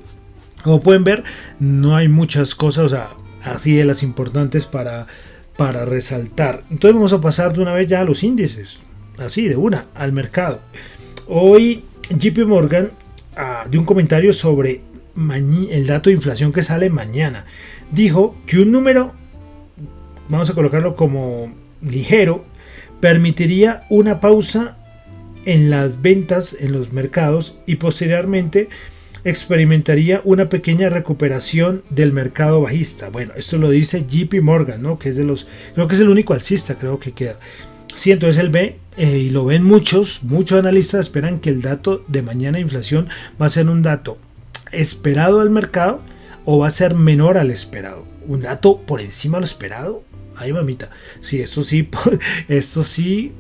como 0.63 0.81
pueden 0.81 1.03
ver, 1.03 1.25
no 1.59 1.97
hay 1.97 2.09
muchas 2.09 2.55
cosas, 2.55 2.85
o 2.85 2.89
sea, 2.89 3.11
así 3.43 3.75
de 3.77 3.85
las 3.85 4.03
importantes 4.03 4.67
para, 4.67 5.07
para 5.57 5.85
resaltar. 5.85 6.65
Entonces 6.71 6.95
vamos 6.95 7.13
a 7.13 7.21
pasar 7.21 7.53
de 7.53 7.63
una 7.63 7.73
vez 7.73 7.87
ya 7.87 8.01
a 8.01 8.05
los 8.05 8.23
índices, 8.23 8.83
así 9.19 9.49
de 9.49 9.57
una, 9.57 9.87
al 9.95 10.13
mercado. 10.13 10.61
Hoy 11.29 11.85
JP 12.11 12.47
Morgan 12.47 12.91
ah, 13.37 13.65
dio 13.71 13.81
un 13.81 13.87
comentario 13.87 14.33
sobre 14.33 14.81
el 15.71 15.87
dato 15.87 16.11
de 16.11 16.17
inflación 16.17 16.53
que 16.53 16.63
sale 16.63 16.91
mañana. 16.91 17.45
Dijo 17.91 18.37
que 18.47 18.59
un 18.59 18.73
número, 18.73 19.13
vamos 20.29 20.51
a 20.51 20.55
colocarlo 20.55 20.97
como 20.97 21.53
ligero, 21.81 22.45
permitiría 23.01 23.85
una 23.91 24.21
pausa 24.21 24.77
en 25.45 25.71
las 25.71 26.01
ventas 26.01 26.57
en 26.59 26.73
los 26.73 26.93
mercados 26.93 27.59
y 27.67 27.77
posteriormente 27.77 28.69
experimentaría 29.25 30.21
una 30.25 30.49
pequeña 30.49 30.91
recuperación 30.91 31.83
del 31.91 32.13
mercado 32.13 32.61
bajista. 32.61 33.09
Bueno, 33.09 33.33
esto 33.37 33.57
lo 33.57 33.71
dice 33.71 34.05
JP 34.09 34.43
Morgan, 34.43 34.83
¿no? 34.83 34.99
Que 34.99 35.09
es 35.09 35.17
de 35.17 35.25
los, 35.25 35.49
creo 35.75 35.89
que 35.89 35.95
es 35.95 36.01
el 36.01 36.09
único 36.11 36.35
alcista, 36.35 36.77
creo 36.77 36.99
que 36.99 37.13
queda. 37.13 37.39
Sí, 37.97 38.11
entonces 38.11 38.41
él 38.41 38.51
ve 38.51 38.77
eh, 38.97 39.19
y 39.19 39.31
lo 39.31 39.45
ven 39.45 39.63
muchos, 39.63 40.25
muchos 40.25 40.59
analistas 40.59 41.01
esperan 41.01 41.39
que 41.39 41.51
el 41.51 41.63
dato 41.63 42.05
de 42.09 42.23
mañana 42.23 42.59
de 42.59 42.63
inflación 42.63 43.09
va 43.41 43.47
a 43.47 43.51
ser 43.51 43.69
un 43.69 43.83
dato 43.83 44.19
esperado 44.73 45.41
al 45.41 45.51
mercado 45.51 46.01
o 46.45 46.59
va 46.59 46.67
a 46.67 46.71
ser 46.71 46.95
menor 46.95 47.39
al 47.39 47.51
esperado. 47.51 48.05
Un 48.27 48.41
dato 48.41 48.79
por 48.79 49.01
encima 49.01 49.39
de 49.39 49.43
lo 49.43 49.47
esperado. 49.47 50.03
Ay, 50.37 50.53
mamita. 50.53 50.91
Sí, 51.21 51.41
esto 51.41 51.63
sí, 51.63 51.89
esto 52.49 52.83
sí, 52.83 53.33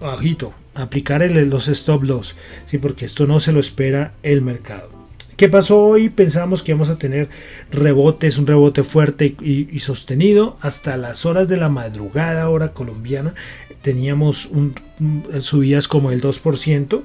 bajito. 0.00 0.52
Aplicar 0.74 1.22
los 1.30 1.68
stop 1.68 2.02
loss. 2.02 2.36
Sí, 2.66 2.78
porque 2.78 3.06
esto 3.06 3.26
no 3.26 3.40
se 3.40 3.52
lo 3.52 3.60
espera 3.60 4.12
el 4.22 4.42
mercado. 4.42 4.93
¿Qué 5.36 5.48
pasó 5.48 5.84
hoy? 5.84 6.10
Pensamos 6.10 6.62
que 6.62 6.70
íbamos 6.70 6.90
a 6.90 6.98
tener 6.98 7.28
rebotes, 7.72 8.38
un 8.38 8.46
rebote 8.46 8.84
fuerte 8.84 9.34
y, 9.40 9.78
sostenido 9.80 10.56
hasta 10.60 10.96
las 10.96 11.26
horas 11.26 11.48
de 11.48 11.56
la 11.56 11.68
madrugada, 11.68 12.48
hora 12.48 12.72
colombiana. 12.72 13.34
Teníamos 13.82 14.46
un, 14.46 14.74
subidas 15.40 15.88
como 15.88 16.12
el 16.12 16.22
2%, 16.22 17.02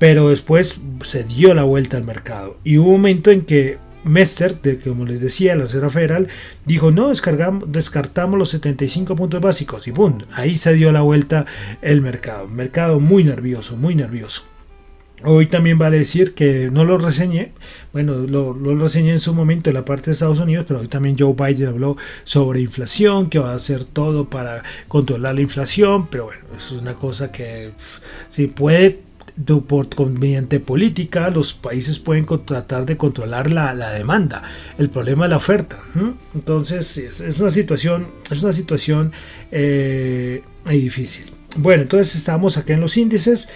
pero 0.00 0.30
después 0.30 0.80
se 1.04 1.22
dio 1.22 1.54
la 1.54 1.62
vuelta 1.62 1.96
al 1.96 2.04
mercado. 2.04 2.56
Y 2.64 2.78
hubo 2.78 2.88
un 2.88 2.96
momento 2.96 3.30
en 3.30 3.42
que 3.42 3.78
Mester, 4.02 4.60
de, 4.60 4.80
como 4.80 5.04
les 5.04 5.20
decía, 5.20 5.54
la 5.54 5.64
Reserva 5.64 5.90
Federal, 5.90 6.26
dijo, 6.64 6.90
no, 6.90 7.10
descargamos, 7.10 7.70
descartamos 7.70 8.36
los 8.36 8.50
75 8.50 9.14
puntos 9.14 9.40
básicos 9.40 9.86
y 9.86 9.92
¡pum! 9.92 10.18
Ahí 10.32 10.56
se 10.56 10.72
dio 10.74 10.90
la 10.90 11.02
vuelta 11.02 11.46
el 11.82 12.00
mercado. 12.00 12.48
Mercado 12.48 12.98
muy 12.98 13.22
nervioso, 13.22 13.76
muy 13.76 13.94
nervioso. 13.94 14.49
Hoy 15.22 15.46
también 15.46 15.76
vale 15.76 15.98
decir 15.98 16.34
que 16.34 16.70
no 16.70 16.84
lo 16.84 16.96
reseñé, 16.96 17.52
bueno, 17.92 18.14
lo, 18.14 18.54
reseñé 18.76 19.12
en 19.12 19.20
su 19.20 19.34
momento 19.34 19.68
en 19.68 19.74
la 19.74 19.84
parte 19.84 20.06
de 20.06 20.12
Estados 20.12 20.38
Unidos, 20.38 20.64
pero 20.66 20.80
hoy 20.80 20.88
también 20.88 21.16
Joe 21.18 21.34
Biden 21.34 21.68
habló 21.68 21.96
sobre 22.24 22.60
inflación, 22.60 23.28
que 23.28 23.38
va 23.38 23.52
a 23.52 23.56
hacer 23.56 23.84
todo 23.84 24.30
para 24.30 24.62
controlar 24.88 25.34
la 25.34 25.42
inflación, 25.42 26.06
pero 26.06 26.26
bueno, 26.26 26.40
eso 26.56 26.76
es 26.76 26.82
una 26.82 26.94
cosa 26.94 27.30
que 27.30 27.72
si 28.30 28.46
puede, 28.46 29.00
por, 29.68 30.10
mediante 30.10 30.58
política, 30.58 31.28
los 31.28 31.52
países 31.52 31.98
pueden 31.98 32.24
tratar 32.46 32.86
de 32.86 32.96
controlar 32.96 33.50
la, 33.50 33.74
demanda, 33.92 34.42
el 34.78 34.88
problema 34.88 35.26
es 35.26 35.30
la 35.30 35.36
oferta. 35.36 35.80
Entonces 36.34 36.96
es, 36.96 37.40
una 37.40 37.50
situación, 37.50 38.08
es 38.30 38.42
una 38.42 38.52
situación 38.52 39.12
eh, 39.52 40.42
difícil. 40.66 41.26
Bueno, 41.56 41.82
entonces 41.82 42.14
estamos 42.14 42.56
acá 42.56 42.74
en 42.74 42.80
los 42.80 42.96
índices 42.96 43.48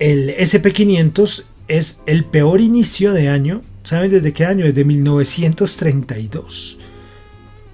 el 0.00 0.34
SP500 0.36 1.44
es 1.68 2.00
el 2.06 2.24
peor 2.24 2.60
inicio 2.60 3.12
de 3.12 3.28
año. 3.28 3.62
¿Saben 3.84 4.10
desde 4.10 4.32
qué 4.32 4.44
año? 4.44 4.64
Desde 4.64 4.84
1932. 4.84 6.78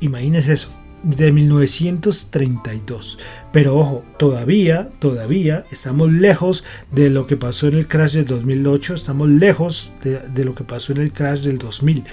Imagínense 0.00 0.52
eso. 0.52 0.68
De 1.02 1.30
1932. 1.30 3.18
Pero 3.52 3.78
ojo, 3.78 4.04
todavía, 4.18 4.90
todavía 4.99 5.64
estamos 5.71 6.12
lejos 6.12 6.64
de 6.90 7.11
lo 7.11 7.28
que 7.28 7.37
pasó 7.37 7.68
en 7.68 7.75
el 7.75 7.87
crash 7.87 8.14
del 8.14 8.25
2008. 8.26 8.95
Estamos 8.95 9.28
lejos 9.28 9.92
de, 10.02 10.45
lo 10.45 10.54
que 10.54 10.64
pasó 10.64 10.92
en 10.92 10.99
el 10.99 11.12
crash 11.12 11.42
del 11.42 11.59
2000. 11.59 12.04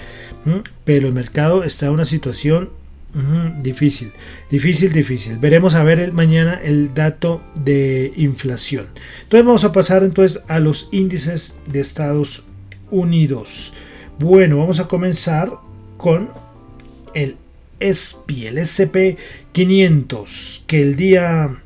Pero 0.84 1.08
el 1.08 1.12
mercado 1.12 1.64
está 1.64 1.86
en 1.86 1.92
una 1.92 2.04
situación 2.04 2.70
difícil, 3.62 4.12
difícil, 4.50 4.92
difícil. 4.92 5.38
Veremos 5.38 5.74
a 5.74 5.84
ver 5.84 6.00
el, 6.00 6.12
mañana 6.12 6.60
el 6.62 6.94
dato 6.94 7.42
de 7.54 8.12
inflación. 8.16 8.86
Entonces 9.22 9.46
vamos 9.46 9.64
a 9.64 9.72
pasar 9.72 10.02
entonces 10.02 10.42
a 10.48 10.58
los 10.58 10.88
índices 10.90 11.54
de 11.66 11.80
Estados 11.80 12.44
Unidos. 12.90 13.72
Bueno, 14.18 14.58
vamos 14.58 14.80
a 14.80 14.88
comenzar 14.88 15.52
con 15.96 16.30
el 17.14 17.36
SP, 17.78 18.48
el 18.48 18.58
SP 18.58 19.16
500, 19.52 20.64
que 20.66 20.82
el 20.82 20.96
día 20.96 21.56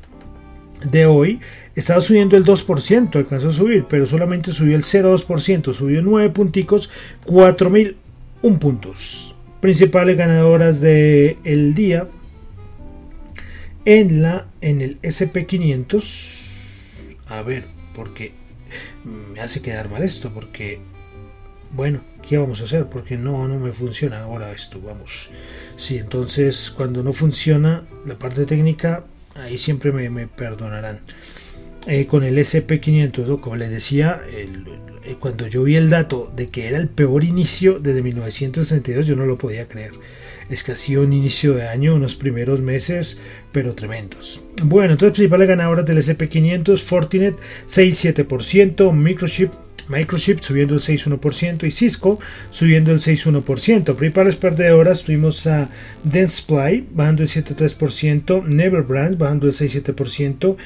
de 0.83 1.05
hoy 1.07 1.39
estaba 1.75 2.01
subiendo 2.01 2.37
el 2.37 2.45
2%, 2.45 3.15
alcanzó 3.15 3.49
a 3.49 3.53
subir, 3.53 3.85
pero 3.89 4.05
solamente 4.05 4.51
subió 4.51 4.75
el 4.75 4.83
0,2%, 4.83 5.73
subió 5.73 6.01
9 6.01 6.29
punticos, 6.29 6.91
4.001 7.25 8.59
puntos 8.59 9.35
principales 9.61 10.17
ganadoras 10.17 10.81
del 10.81 11.37
el 11.43 11.75
día 11.75 12.07
en 13.85 14.21
la 14.21 14.47
en 14.61 14.81
el 14.81 15.01
SP500 15.01 17.15
a 17.27 17.41
ver 17.41 17.65
porque 17.95 18.33
me 19.03 19.39
hace 19.41 19.61
quedar 19.61 19.89
mal 19.89 20.03
esto 20.03 20.31
porque 20.33 20.79
bueno 21.71 22.01
qué 22.27 22.37
vamos 22.37 22.61
a 22.61 22.65
hacer 22.65 22.85
porque 22.85 23.17
no 23.17 23.47
no 23.47 23.59
me 23.59 23.71
funciona. 23.71 24.23
Ahora 24.23 24.51
esto 24.51 24.79
vamos. 24.81 25.31
Sí 25.77 25.97
entonces 25.97 26.71
cuando 26.71 27.03
no 27.03 27.13
funciona 27.13 27.83
la 28.05 28.15
parte 28.15 28.45
técnica 28.45 29.03
ahí 29.35 29.57
siempre 29.57 29.91
me, 29.91 30.09
me 30.09 30.27
perdonarán 30.27 30.99
eh, 31.87 32.05
con 32.05 32.23
el 32.23 32.37
SP500 32.37 33.39
como 33.39 33.55
les 33.55 33.69
decía 33.69 34.21
eh, 34.29 34.47
cuando 35.19 35.47
yo 35.47 35.63
vi 35.63 35.75
el 35.75 35.89
dato 35.89 36.31
de 36.35 36.49
que 36.49 36.67
era 36.67 36.77
el 36.77 36.89
peor 36.89 37.23
inicio 37.23 37.79
desde 37.79 38.01
1962, 38.01 39.07
yo 39.07 39.15
no 39.15 39.25
lo 39.25 39.37
podía 39.37 39.67
creer. 39.67 39.93
Es 40.49 40.63
que 40.63 40.73
ha 40.73 40.75
sido 40.75 41.03
un 41.03 41.13
inicio 41.13 41.53
de 41.53 41.67
año, 41.67 41.95
unos 41.95 42.15
primeros 42.15 42.59
meses, 42.61 43.17
pero 43.51 43.75
tremendos. 43.75 44.43
Bueno, 44.63 44.93
entonces 44.93 45.15
principales 45.15 45.47
ganadoras 45.47 45.85
del 45.85 45.97
SP500, 45.97 46.79
Fortinet 46.79 47.35
6,7%, 47.67 48.91
Microchip 48.93 49.51
Microchip 49.89 50.41
subiendo 50.41 50.75
el 50.75 50.81
6,1% 50.81 51.65
y 51.65 51.71
Cisco 51.71 52.19
subiendo 52.51 52.91
el 52.91 52.99
6,1%. 52.99 53.95
Principales 53.95 54.35
perdedoras 54.35 55.03
tuvimos 55.03 55.47
a 55.47 55.69
Dentsply 56.03 56.87
bajando 56.91 57.23
el 57.23 57.29
7,3%, 57.29 58.45
Neverbrands 58.45 59.17
bajando 59.17 59.47
el 59.47 59.53
6,7% 59.53 60.57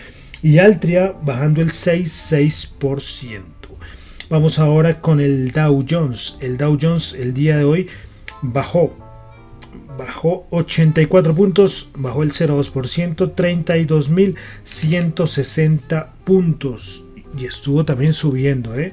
y 0.44 0.60
Altria 0.60 1.16
bajando 1.24 1.62
el 1.62 1.70
6,6%. 1.70 3.42
Vamos 4.30 4.60
ahora 4.60 5.00
con 5.00 5.22
el 5.22 5.52
Dow 5.52 5.86
Jones. 5.90 6.38
El 6.42 6.58
Dow 6.58 6.78
Jones 6.80 7.14
el 7.14 7.34
día 7.34 7.58
de 7.58 7.64
hoy 7.64 7.88
bajó. 8.42 8.94
Bajó 9.98 10.46
84 10.50 11.34
puntos, 11.34 11.90
bajó 11.96 12.24
el 12.24 12.32
0,2%, 12.32 13.36
32.160 13.36 16.08
puntos. 16.26 17.06
Y 17.38 17.46
estuvo 17.46 17.86
también 17.86 18.12
subiendo, 18.12 18.78
¿eh? 18.78 18.92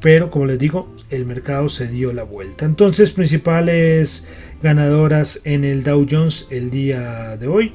pero 0.00 0.30
como 0.30 0.46
les 0.46 0.58
digo, 0.58 0.96
el 1.10 1.26
mercado 1.26 1.68
se 1.68 1.88
dio 1.88 2.10
la 2.12 2.22
vuelta. 2.22 2.64
Entonces, 2.64 3.10
principales 3.10 4.24
ganadoras 4.62 5.42
en 5.44 5.64
el 5.64 5.82
Dow 5.82 6.06
Jones 6.10 6.46
el 6.50 6.70
día 6.70 7.36
de 7.36 7.48
hoy. 7.48 7.74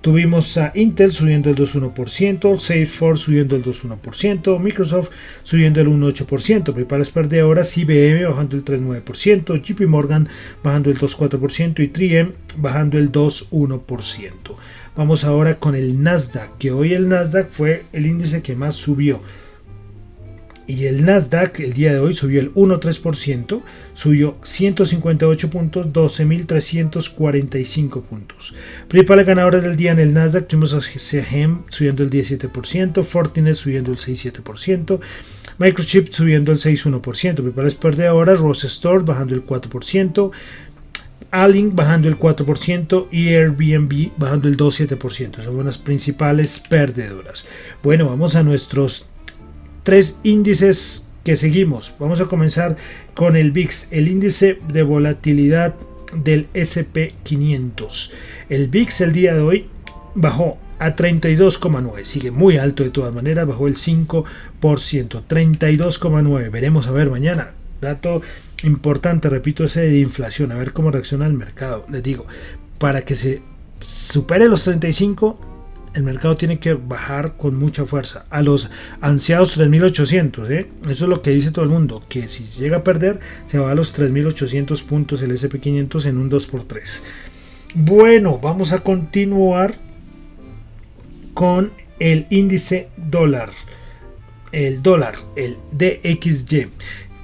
Tuvimos 0.00 0.56
a 0.58 0.70
Intel 0.76 1.12
subiendo 1.12 1.50
el 1.50 1.56
2,1%, 1.56 2.58
Salesforce 2.60 3.24
subiendo 3.24 3.56
el 3.56 3.64
2,1%, 3.64 4.60
Microsoft 4.60 5.10
subiendo 5.42 5.80
el 5.80 5.88
1,8%, 5.88 6.72
principales 6.72 7.10
perdedoras 7.10 7.76
IBM 7.76 8.28
bajando 8.28 8.56
el 8.56 8.64
3,9%, 8.64 9.60
JP 9.60 9.80
Morgan 9.88 10.28
bajando 10.62 10.90
el 10.90 10.98
2,4% 10.98 11.80
y 11.80 11.88
3M 11.88 12.32
bajando 12.58 12.96
el 12.96 13.10
2,1%. 13.10 14.32
Vamos 14.96 15.24
ahora 15.24 15.58
con 15.58 15.74
el 15.74 16.00
Nasdaq, 16.00 16.58
que 16.58 16.70
hoy 16.70 16.94
el 16.94 17.08
Nasdaq 17.08 17.50
fue 17.50 17.84
el 17.92 18.06
índice 18.06 18.40
que 18.40 18.54
más 18.54 18.76
subió 18.76 19.20
y 20.68 20.84
el 20.84 21.04
Nasdaq 21.06 21.60
el 21.60 21.72
día 21.72 21.94
de 21.94 21.98
hoy 21.98 22.14
subió 22.14 22.40
el 22.40 22.54
1,3%, 22.54 23.62
subió 23.94 24.36
158 24.42 25.50
puntos, 25.50 25.86
12.345 25.86 28.02
puntos. 28.02 28.54
Principales 28.86 29.26
ganadores 29.26 29.62
del 29.62 29.76
día 29.76 29.92
en 29.92 29.98
el 29.98 30.12
Nasdaq 30.12 30.46
tuvimos 30.46 30.74
a 30.74 30.82
CGM 30.82 31.62
subiendo 31.70 32.02
el 32.02 32.10
17%, 32.10 33.02
Fortinet 33.02 33.54
subiendo 33.54 33.92
el 33.92 33.96
6,7%, 33.96 35.00
Microchip 35.56 36.12
subiendo 36.12 36.52
el 36.52 36.58
6,1%, 36.58 37.34
principales 37.34 37.74
perdedoras, 37.74 38.38
Ross 38.38 38.64
Store 38.64 39.02
bajando 39.02 39.34
el 39.34 39.46
4%, 39.46 40.30
Alink 41.30 41.74
bajando 41.74 42.08
el 42.08 42.18
4% 42.18 43.08
y 43.10 43.28
Airbnb 43.28 44.12
bajando 44.18 44.48
el 44.48 44.58
2,7%. 44.58 45.44
Son 45.44 45.64
las 45.64 45.78
principales 45.78 46.60
perdedoras. 46.60 47.46
Bueno, 47.82 48.06
vamos 48.06 48.36
a 48.36 48.42
nuestros 48.42 49.08
tres 49.88 50.18
índices 50.22 51.06
que 51.24 51.38
seguimos. 51.38 51.94
Vamos 51.98 52.20
a 52.20 52.26
comenzar 52.26 52.76
con 53.14 53.36
el 53.36 53.52
VIX, 53.52 53.88
el 53.90 54.08
índice 54.08 54.58
de 54.70 54.82
volatilidad 54.82 55.76
del 56.14 56.46
SP500. 56.52 58.10
El 58.50 58.68
VIX 58.68 59.00
el 59.00 59.12
día 59.14 59.32
de 59.32 59.40
hoy 59.40 59.66
bajó 60.14 60.58
a 60.78 60.94
32,9. 60.94 62.04
Sigue 62.04 62.30
muy 62.30 62.58
alto 62.58 62.84
de 62.84 62.90
todas 62.90 63.14
maneras, 63.14 63.48
bajó 63.48 63.66
el 63.66 63.76
5%. 63.76 64.24
32,9. 64.60 66.50
Veremos 66.50 66.86
a 66.86 66.90
ver 66.90 67.08
mañana. 67.08 67.52
Dato 67.80 68.20
importante, 68.64 69.30
repito, 69.30 69.64
ese 69.64 69.80
de 69.80 70.00
inflación. 70.00 70.52
A 70.52 70.56
ver 70.56 70.74
cómo 70.74 70.90
reacciona 70.90 71.24
el 71.24 71.32
mercado. 71.32 71.86
Les 71.90 72.02
digo, 72.02 72.26
para 72.76 73.06
que 73.06 73.14
se 73.14 73.40
supere 73.80 74.50
los 74.50 74.64
35, 74.64 75.47
el 75.94 76.02
mercado 76.02 76.36
tiene 76.36 76.58
que 76.58 76.74
bajar 76.74 77.36
con 77.36 77.56
mucha 77.56 77.84
fuerza 77.84 78.26
a 78.30 78.42
los 78.42 78.70
ansiados 79.00 79.54
3800. 79.54 80.50
¿eh? 80.50 80.66
Eso 80.88 81.04
es 81.04 81.08
lo 81.08 81.22
que 81.22 81.30
dice 81.30 81.50
todo 81.50 81.64
el 81.64 81.70
mundo, 81.70 82.02
que 82.08 82.28
si 82.28 82.44
llega 82.44 82.78
a 82.78 82.84
perder, 82.84 83.20
se 83.46 83.58
va 83.58 83.70
a 83.70 83.74
los 83.74 83.92
3800 83.92 84.82
puntos 84.82 85.22
el 85.22 85.32
SP500 85.32 86.06
en 86.06 86.18
un 86.18 86.30
2x3. 86.30 87.02
Bueno, 87.74 88.38
vamos 88.38 88.72
a 88.72 88.80
continuar 88.80 89.74
con 91.34 91.70
el 91.98 92.26
índice 92.30 92.88
dólar. 92.96 93.50
El 94.52 94.82
dólar, 94.82 95.14
el 95.36 95.58
DXY. 95.72 96.68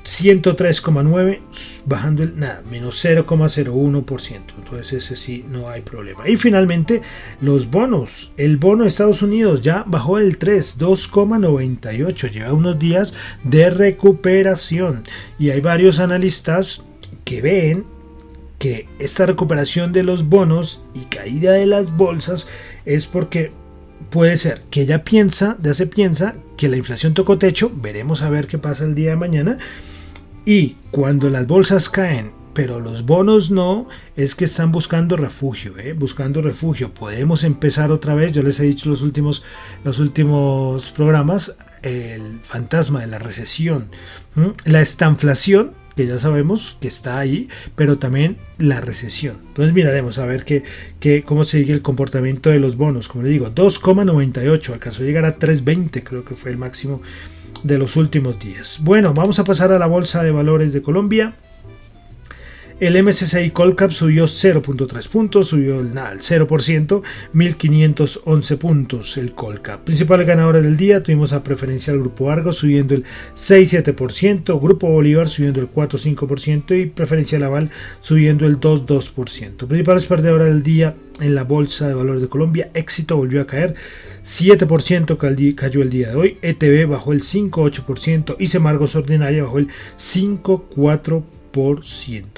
103,9 0.05 1.41
bajando 1.87 2.23
el 2.23 2.39
nada, 2.39 2.63
menos 2.71 3.03
0,01%. 3.05 4.41
Entonces 4.59 4.93
ese 4.93 5.17
sí 5.17 5.45
no 5.49 5.69
hay 5.69 5.81
problema. 5.81 6.29
Y 6.29 6.37
finalmente 6.37 7.03
los 7.41 7.71
bonos. 7.71 8.33
El 8.37 8.59
bono 8.59 8.83
de 8.83 8.89
Estados 8.89 9.23
Unidos 9.23 9.63
ya 9.63 9.83
bajó 9.87 10.19
el 10.19 10.37
3, 10.37 10.79
2,98. 10.79 12.31
Lleva 12.31 12.53
unos 12.53 12.79
días 12.79 13.15
de 13.45 13.71
recuperación. 13.71 15.05
Y 15.39 15.51
hay 15.51 15.61
varios 15.61 15.99
analistas 15.99 16.87
que 17.25 17.41
ven 17.41 17.85
que 18.59 18.89
esta 18.99 19.27
recuperación 19.27 19.93
de 19.93 20.03
los 20.03 20.29
bonos 20.29 20.85
y 20.95 21.01
caída 21.07 21.53
de 21.53 21.67
las 21.67 21.95
bolsas 21.97 22.47
es 22.85 23.07
porque 23.07 23.53
puede 24.11 24.37
ser 24.37 24.63
que 24.71 24.83
ella 24.83 25.03
piensa, 25.03 25.57
ya 25.63 25.75
se 25.75 25.87
piensa 25.87 26.35
que 26.57 26.69
la 26.69 26.77
inflación 26.77 27.15
tocó 27.15 27.39
techo, 27.39 27.71
veremos 27.75 28.23
a 28.23 28.31
ver 28.31 28.47
qué 28.47 28.59
pasa 28.59 28.85
el 28.85 28.95
día 28.95 29.11
de 29.11 29.17
mañana, 29.17 29.59
y 30.45 30.77
cuando 30.91 31.31
las 31.31 31.47
bolsas 31.47 31.89
caen, 31.89 32.33
pero 32.55 32.81
los 32.81 33.05
bonos 33.05 33.51
no, 33.51 33.89
es 34.17 34.35
que 34.35 34.45
están 34.45 34.71
buscando 34.73 35.17
refugio, 35.17 35.77
¿eh? 35.79 35.93
buscando 35.93 36.41
refugio. 36.41 36.95
Podemos 36.95 37.43
empezar 37.45 37.91
otra 37.91 38.15
vez, 38.15 38.33
yo 38.33 38.43
les 38.43 38.61
he 38.61 38.65
dicho 38.65 38.89
los 38.89 39.03
últimos, 39.03 39.45
los 39.83 39.99
últimos 39.99 40.91
programas, 40.91 41.59
el 41.83 42.41
fantasma 42.43 43.01
de 43.01 43.09
la 43.09 43.19
recesión, 43.19 43.89
la 44.65 44.81
estanflación 44.81 45.73
que 45.97 46.07
ya 46.07 46.19
sabemos 46.19 46.77
que 46.81 46.89
está 46.89 47.19
ahí, 47.19 47.49
pero 47.77 47.99
también 47.99 48.37
la 48.59 48.81
recesión. 48.81 49.37
Entonces 49.49 49.75
miraremos 49.75 50.19
a 50.19 50.27
ver 50.27 50.45
qué, 50.45 51.25
cómo 51.25 51.45
sigue 51.45 51.73
el 51.73 51.83
comportamiento 51.83 52.51
de 52.51 52.59
los 52.59 52.77
bonos. 52.77 53.09
Como 53.09 53.25
le 53.25 53.31
digo, 53.31 53.51
2,98, 53.51 54.73
alcanzó 54.73 55.03
a 55.03 55.07
llegar 55.07 55.25
a 55.25 55.39
3,20, 55.39 56.03
creo 56.03 56.25
que 56.25 56.35
fue 56.35 56.51
el 56.51 56.59
máximo 56.59 57.01
de 57.63 57.79
los 57.79 57.97
últimos 57.97 58.39
días. 58.39 58.79
Bueno, 58.83 59.15
vamos 59.15 59.39
a 59.39 59.45
pasar 59.45 59.73
a 59.73 59.79
la 59.79 59.87
Bolsa 59.87 60.23
de 60.23 60.31
Valores 60.31 60.73
de 60.73 60.83
Colombia. 60.83 61.37
El 62.81 63.01
MSCI 63.01 63.51
Colcap 63.51 63.93
subió 63.93 64.25
0.3 64.25 65.09
puntos, 65.09 65.47
subió 65.47 65.79
el, 65.79 65.91
el 65.91 65.95
0%, 65.95 67.03
1511 67.33 68.57
puntos 68.57 69.17
el 69.17 69.33
Colcap. 69.33 69.85
Principales 69.85 70.27
ganadores 70.27 70.65
del 70.65 70.77
día 70.77 71.01
tuvimos 71.01 71.33
a 71.33 71.45
Preferencial 71.45 72.01
Grupo 72.01 72.33
Argos 72.33 72.57
subiendo 72.57 72.95
el 72.95 73.05
6.7%, 73.37 74.61
Grupo 74.61 74.89
Bolívar 74.89 75.29
subiendo 75.29 75.61
el 75.61 75.71
4.5% 75.71 76.83
y 76.83 76.87
Preferencial 76.87 77.45
Aval 77.45 77.71
subiendo 78.01 78.45
el 78.45 78.59
2.2%. 78.59 79.69
Principales 79.69 80.07
perdedores 80.07 80.49
del 80.49 80.65
día 80.65 80.97
en 81.21 81.37
la 81.37 81.45
Bolsa 81.45 81.87
de 81.87 81.95
Valores 81.95 82.23
de 82.23 82.29
Colombia, 82.29 82.71
Éxito 82.75 83.17
volvió 83.17 83.41
a 83.41 83.47
caer 83.47 83.77
7% 84.25 85.55
cayó 85.55 85.81
el 85.81 85.91
día 85.91 86.09
de 86.09 86.17
hoy, 86.17 86.39
ETB 86.43 86.89
bajó 86.89 87.13
el 87.13 87.21
5.8% 87.21 88.35
y 88.41 88.49
Semargos 88.49 88.97
Ordinaria 88.97 89.45
bajó 89.45 89.59
el 89.59 89.69
5.4%. 89.97 91.34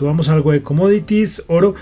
Vamos 0.01 0.29
a 0.29 0.35
algo 0.35 0.53
de 0.53 0.63
commodities. 0.63 1.45
Oro 1.49 1.75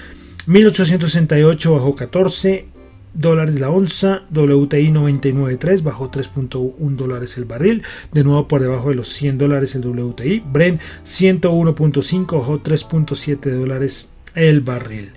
1868 0.47 1.75
bajó 1.75 1.97
14 1.97 2.67
dólares 3.15 3.59
la 3.59 3.71
onza. 3.71 4.23
WTI 4.31 4.91
99.3 4.91 5.83
bajó 5.83 6.11
3.1 6.11 6.97
dólares 6.97 7.37
el 7.37 7.45
barril. 7.45 7.83
De 8.13 8.23
nuevo 8.23 8.47
por 8.47 8.61
debajo 8.61 8.91
de 8.91 8.97
los 8.97 9.09
100 9.09 9.39
dólares 9.39 9.75
el 9.75 9.87
WTI. 9.87 10.41
Brent 10.41 10.81
101.5 11.05 12.39
bajó 12.39 12.63
3.7 12.63 13.51
dólares 13.51 14.11
el 14.35 14.61
barril. 14.61 15.13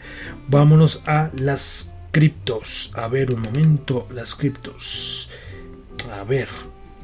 Vámonos 0.48 1.04
a 1.06 1.32
las 1.38 1.94
criptos. 2.12 2.92
A 2.96 3.08
ver 3.08 3.32
un 3.32 3.42
momento, 3.42 4.08
las 4.14 4.34
criptos. 4.34 5.30
A 6.20 6.24
ver, 6.24 6.48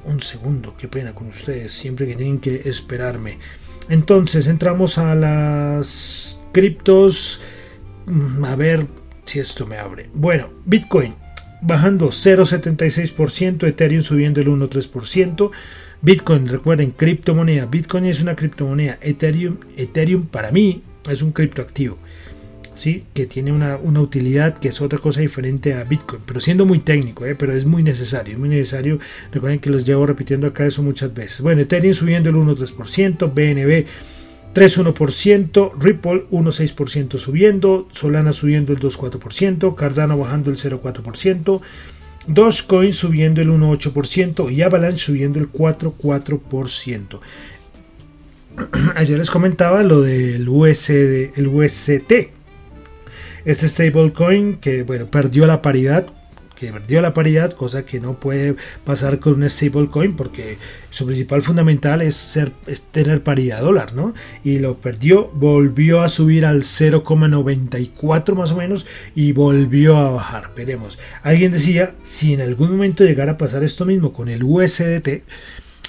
un 0.06 0.22
segundo, 0.22 0.76
qué 0.78 0.88
pena 0.88 1.14
con 1.14 1.28
ustedes, 1.28 1.74
siempre 1.74 2.08
que 2.08 2.16
tienen 2.16 2.40
que 2.40 2.64
esperarme. 2.66 3.38
Entonces 3.90 4.48
entramos 4.48 4.98
a 4.98 5.16
las 5.16 6.40
criptos. 6.52 7.42
Mm, 8.08 8.46
a 8.46 8.56
ver 8.56 8.88
si 9.26 9.40
esto 9.40 9.66
me 9.66 9.78
abre. 9.78 10.10
Bueno, 10.14 10.50
Bitcoin 10.66 11.16
bajando 11.64 12.08
0,76%, 12.10 13.68
Ethereum 13.68 14.04
subiendo 14.04 14.42
el 14.42 14.48
1,3%. 14.48 15.52
Bitcoin, 16.02 16.48
recuerden, 16.48 16.92
criptomoneda. 16.92 17.66
Bitcoin 17.66 18.06
es 18.06 18.22
una 18.22 18.36
criptomoneda. 18.36 18.98
Ethereum, 19.02 19.58
Ethereum 19.78 20.26
para 20.26 20.52
mí 20.52 20.84
es 21.10 21.22
un 21.22 21.32
criptoactivo. 21.32 21.98
¿Sí? 22.76 23.04
que 23.14 23.26
tiene 23.26 23.52
una, 23.52 23.78
utilidad 23.78 24.58
que 24.58 24.70
es 24.70 24.82
otra 24.82 25.00
cosa 25.00 25.22
diferente 25.22 25.74
a 25.74 25.84
Bitcoin, 25.84 26.22
pero 26.26 26.40
siendo 26.40 26.66
muy 26.66 26.80
técnico, 26.80 27.26
¿eh? 27.26 27.36
pero 27.36 27.54
es 27.54 27.66
muy 27.66 27.84
necesario, 27.84 28.34
es 28.34 28.40
muy 28.40 28.50
necesario. 28.50 29.00
Recuerden 29.32 29.60
que 29.60 29.70
los 29.70 29.86
llevo 29.86 30.06
repitiendo 30.06 30.48
acá 30.48 30.66
eso 30.66 30.84
muchas 30.84 31.14
veces. 31.14 31.42
Bueno, 31.42 31.62
Ethereum 31.62 31.94
subiendo 31.94 32.30
el 32.30 32.36
1,3%, 32.36 33.34
BNB 33.34 33.86
3,1%, 34.54 35.72
Ripple 35.80 36.26
1,6% 36.30 37.18
subiendo, 37.18 37.88
Solana 37.92 38.34
subiendo 38.34 38.72
el 38.72 38.80
2,4%, 38.80 39.74
Cardano 39.76 40.18
bajando 40.18 40.52
el 40.52 40.58
0,4%, 40.58 41.62
Dogecoin 42.28 42.94
subiendo 42.94 43.42
el 43.42 43.50
1,8% 43.50 44.52
y 44.52 44.62
Avalanche 44.62 45.00
subiendo 45.00 45.40
el 45.40 45.52
4,4%. 45.52 47.20
Ayer 48.96 49.18
les 49.18 49.32
comentaba 49.32 49.82
lo 49.82 50.02
del 50.02 50.48
USD, 50.48 51.36
el 51.36 51.48
UST, 51.48 52.14
este 53.46 53.70
stablecoin 53.70 54.56
que 54.56 54.84
bueno, 54.84 55.08
perdió 55.08 55.46
la 55.46 55.62
paridad, 55.62 56.08
que 56.56 56.72
perdió 56.72 57.02
la 57.02 57.14
paridad, 57.14 57.52
cosa 57.52 57.86
que 57.86 58.00
no 58.00 58.14
puede 58.14 58.56
pasar 58.86 59.20
con 59.20 59.34
un 59.34 59.50
stablecoin 59.50 60.16
porque 60.16 60.58
su 60.90 61.06
principal 61.06 61.42
fundamental 61.42 62.02
es, 62.02 62.16
ser, 62.16 62.52
tener 62.92 63.24
paridad 63.24 63.62
dólar, 63.62 63.94
¿no? 63.94 64.14
Y 64.44 64.60
lo 64.60 64.78
perdió, 64.78 65.30
volvió 65.34 66.02
a 66.02 66.10
subir 66.10 66.46
al 66.46 66.62
0,94 66.62 68.36
más 68.36 68.52
o 68.52 68.58
menos 68.58 68.86
y 69.16 69.32
volvió 69.32 69.98
a 69.98 70.12
bajar. 70.12 70.52
Veremos. 70.56 71.00
Alguien 71.22 71.52
decía, 71.52 71.96
si 72.02 72.34
en 72.34 72.42
algún 72.42 72.72
momento 72.72 73.04
llegara 73.04 73.34
a 73.34 73.38
pasar 73.38 73.64
esto 73.64 73.86
mismo 73.86 74.14
con 74.14 74.30
el 74.30 74.44
USDT, 74.44 75.24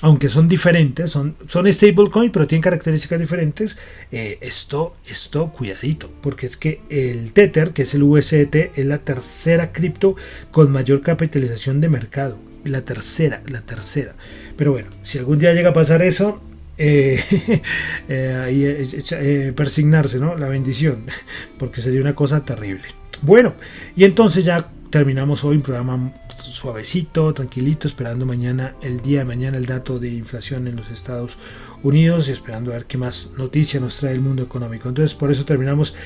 aunque 0.01 0.29
son 0.29 0.49
diferentes, 0.49 1.11
son, 1.11 1.37
son 1.47 1.71
stablecoin, 1.73 2.31
pero 2.31 2.47
tienen 2.47 2.63
características 2.63 3.19
diferentes, 3.19 3.77
eh, 4.13 4.39
esto, 4.41 4.97
esto, 5.07 5.51
cuidadito, 5.51 6.11
porque 6.21 6.47
es 6.47 6.57
que 6.57 6.81
el 6.91 7.33
Tether, 7.33 7.71
que 7.71 7.83
es 7.83 7.95
el 7.95 8.03
USDT, 8.03 8.77
es 8.77 8.85
la 8.85 8.99
tercera 8.99 9.73
cripto 9.73 10.17
con 10.51 10.73
mayor 10.73 11.03
capitalización 11.03 11.81
de 11.81 11.89
mercado. 11.89 12.39
La 12.65 12.81
tercera, 12.81 13.43
la 13.47 13.61
tercera. 13.61 14.15
Pero 14.57 14.73
bueno, 14.73 14.89
si 15.03 15.19
algún 15.19 15.39
día 15.39 15.53
llega 15.53 15.71
a 15.71 15.75
pasar 15.75 16.01
eso, 16.03 16.41
eh, 16.79 17.21
eh, 18.09 19.53
persignarse, 19.55 20.19
¿no? 20.19 20.35
La 20.37 20.49
bendición, 20.49 21.05
porque 21.59 21.81
sería 21.81 22.01
una 22.01 22.15
cosa 22.15 22.45
terrible. 22.45 22.87
Bueno, 23.23 23.55
y 23.97 24.05
entonces 24.05 24.45
ya 24.45 24.71
terminamos 24.95 25.43
hoy 25.43 25.57
un 25.57 25.63
programa 25.63 26.13
suavecito, 26.37 27.35
tranquilito, 27.35 27.89
esperando 27.89 28.27
mañana, 28.27 28.77
el 28.81 29.03
día 29.03 29.19
de 29.19 29.25
mañana, 29.25 29.57
el 29.57 29.67
dato 29.67 29.99
de 29.99 30.09
inflación 30.09 30.69
en 30.69 30.77
los 30.77 30.89
Estados 30.89 31.37
Unidos 31.83 32.29
y 32.29 32.31
esperando 32.31 32.71
a 32.71 32.75
ver 32.75 32.85
qué 32.85 32.97
más 32.97 33.33
noticias 33.37 33.83
nos 33.83 33.97
trae 33.97 34.13
el 34.13 34.21
mundo 34.21 34.45
económico. 34.45 34.89
Entonces, 34.89 35.17
por 35.17 35.33
eso 35.33 35.45
terminamos 35.45 35.97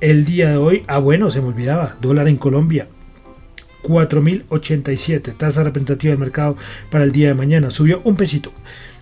el 0.00 0.24
día 0.24 0.48
de 0.48 0.56
hoy. 0.56 0.82
Ah, 0.86 0.98
bueno, 0.98 1.30
se 1.30 1.42
me 1.42 1.48
olvidaba, 1.48 1.98
dólar 2.00 2.26
en 2.26 2.38
Colombia. 2.38 2.88
4.087, 3.82 5.36
tasa 5.36 5.62
representativa 5.62 6.12
del 6.12 6.18
mercado 6.18 6.56
para 6.90 7.04
el 7.04 7.12
día 7.12 7.28
de 7.28 7.34
mañana. 7.34 7.70
Subió 7.70 8.00
un 8.04 8.16
pesito. 8.16 8.54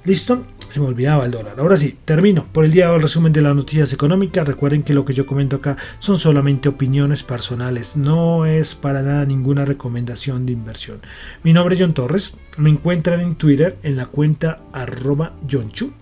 ¿Listo? 0.06 0.44
Se 0.70 0.78
me 0.78 0.86
olvidaba 0.86 1.24
el 1.24 1.32
dólar. 1.32 1.58
Ahora 1.58 1.76
sí, 1.76 1.98
termino 2.04 2.46
por 2.52 2.64
el 2.64 2.70
día 2.70 2.94
el 2.94 3.02
resumen 3.02 3.32
de 3.32 3.42
las 3.42 3.56
noticias 3.56 3.92
económicas. 3.92 4.46
Recuerden 4.46 4.84
que 4.84 4.94
lo 4.94 5.04
que 5.04 5.14
yo 5.14 5.26
comento 5.26 5.56
acá 5.56 5.76
son 5.98 6.16
solamente 6.16 6.68
opiniones 6.68 7.24
personales. 7.24 7.96
No 7.96 8.46
es 8.46 8.76
para 8.76 9.02
nada 9.02 9.24
ninguna 9.24 9.64
recomendación 9.64 10.46
de 10.46 10.52
inversión. 10.52 11.00
Mi 11.42 11.52
nombre 11.52 11.74
es 11.74 11.80
John 11.80 11.92
Torres. 11.92 12.36
Me 12.56 12.70
encuentran 12.70 13.20
en 13.20 13.34
Twitter 13.34 13.78
en 13.82 13.96
la 13.96 14.06
cuenta 14.06 14.60
arroba 14.72 15.32
John 15.50 15.72
Chu. 15.72 15.92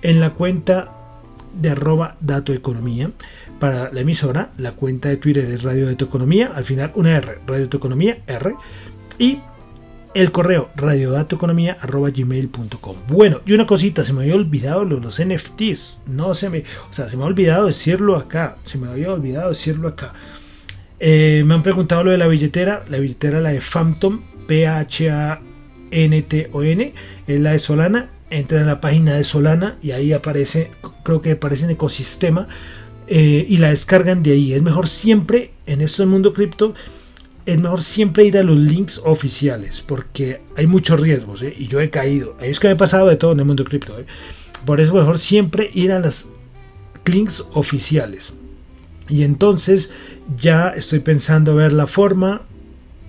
En 0.00 0.20
la 0.20 0.30
cuenta 0.30 0.92
de 1.52 1.68
arroba 1.68 2.16
dato 2.22 2.54
economía. 2.54 3.10
Para 3.58 3.92
la 3.92 4.00
emisora, 4.00 4.52
la 4.56 4.72
cuenta 4.72 5.10
de 5.10 5.18
Twitter 5.18 5.44
es 5.44 5.64
Radio 5.64 5.84
Dato 5.84 6.06
Economía, 6.06 6.50
al 6.54 6.64
final 6.64 6.92
una 6.94 7.14
R, 7.14 7.40
Radio 7.46 7.64
Dato 7.64 7.76
Economía, 7.76 8.22
R. 8.26 8.54
Y 9.18 9.40
el 10.14 10.32
correo 10.32 10.70
radiodatoeconomía.gmail.com 10.74 12.96
Bueno, 13.08 13.42
y 13.46 13.52
una 13.52 13.66
cosita, 13.66 14.02
se 14.04 14.12
me 14.12 14.22
había 14.22 14.34
olvidado 14.34 14.84
los, 14.84 15.00
los 15.02 15.24
NFTs. 15.24 16.02
No 16.06 16.34
se 16.34 16.50
me, 16.50 16.64
o 16.90 16.92
sea, 16.92 17.08
se 17.08 17.16
me 17.16 17.22
ha 17.22 17.26
olvidado 17.26 17.66
decirlo 17.66 18.16
acá. 18.16 18.56
Se 18.64 18.76
me 18.78 18.88
había 18.88 19.12
olvidado 19.12 19.50
decirlo 19.50 19.86
acá. 19.88 20.12
Eh, 20.98 21.44
me 21.46 21.54
han 21.54 21.62
preguntado 21.62 22.02
lo 22.04 22.10
de 22.10 22.18
la 22.18 22.26
billetera. 22.26 22.84
La 22.88 22.98
billetera, 22.98 23.40
la 23.40 23.50
de 23.50 23.60
Phantom, 23.60 24.22
P-H-A-N-T-O-N, 24.46 25.44
es 27.26 27.40
la 27.40 27.52
de 27.52 27.58
Solana. 27.58 28.10
Entra 28.30 28.60
en 28.60 28.66
la 28.66 28.80
página 28.80 29.14
de 29.14 29.24
Solana 29.24 29.76
y 29.82 29.90
ahí 29.92 30.12
aparece, 30.12 30.70
creo 31.02 31.20
que 31.20 31.32
aparece 31.32 31.64
en 31.64 31.72
ecosistema. 31.72 32.46
Eh, 33.06 33.44
y 33.48 33.56
la 33.56 33.70
descargan 33.70 34.22
de 34.22 34.32
ahí. 34.32 34.52
Es 34.54 34.62
mejor 34.62 34.88
siempre 34.88 35.50
en 35.66 35.80
esto 35.80 36.02
del 36.02 36.10
mundo 36.10 36.32
cripto 36.32 36.74
es 37.46 37.60
mejor 37.60 37.82
siempre 37.82 38.24
ir 38.24 38.38
a 38.38 38.42
los 38.42 38.56
links 38.56 39.00
oficiales 39.04 39.80
porque 39.80 40.40
hay 40.56 40.66
muchos 40.66 41.00
riesgos 41.00 41.42
¿eh? 41.42 41.54
y 41.56 41.66
yo 41.66 41.80
he 41.80 41.90
caído. 41.90 42.36
Es 42.40 42.60
que 42.60 42.68
me 42.68 42.74
he 42.74 42.76
pasado 42.76 43.08
de 43.08 43.16
todo 43.16 43.32
en 43.32 43.40
el 43.40 43.46
mundo 43.46 43.64
cripto. 43.64 43.98
¿eh? 43.98 44.06
Por 44.64 44.80
eso 44.80 44.94
mejor 44.94 45.18
siempre 45.18 45.70
ir 45.74 45.92
a 45.92 46.00
los 46.00 46.30
links 47.04 47.44
oficiales. 47.52 48.36
Y 49.08 49.24
entonces 49.24 49.92
ya 50.40 50.68
estoy 50.68 51.00
pensando 51.00 51.56
ver 51.56 51.72
la 51.72 51.86
forma 51.86 52.42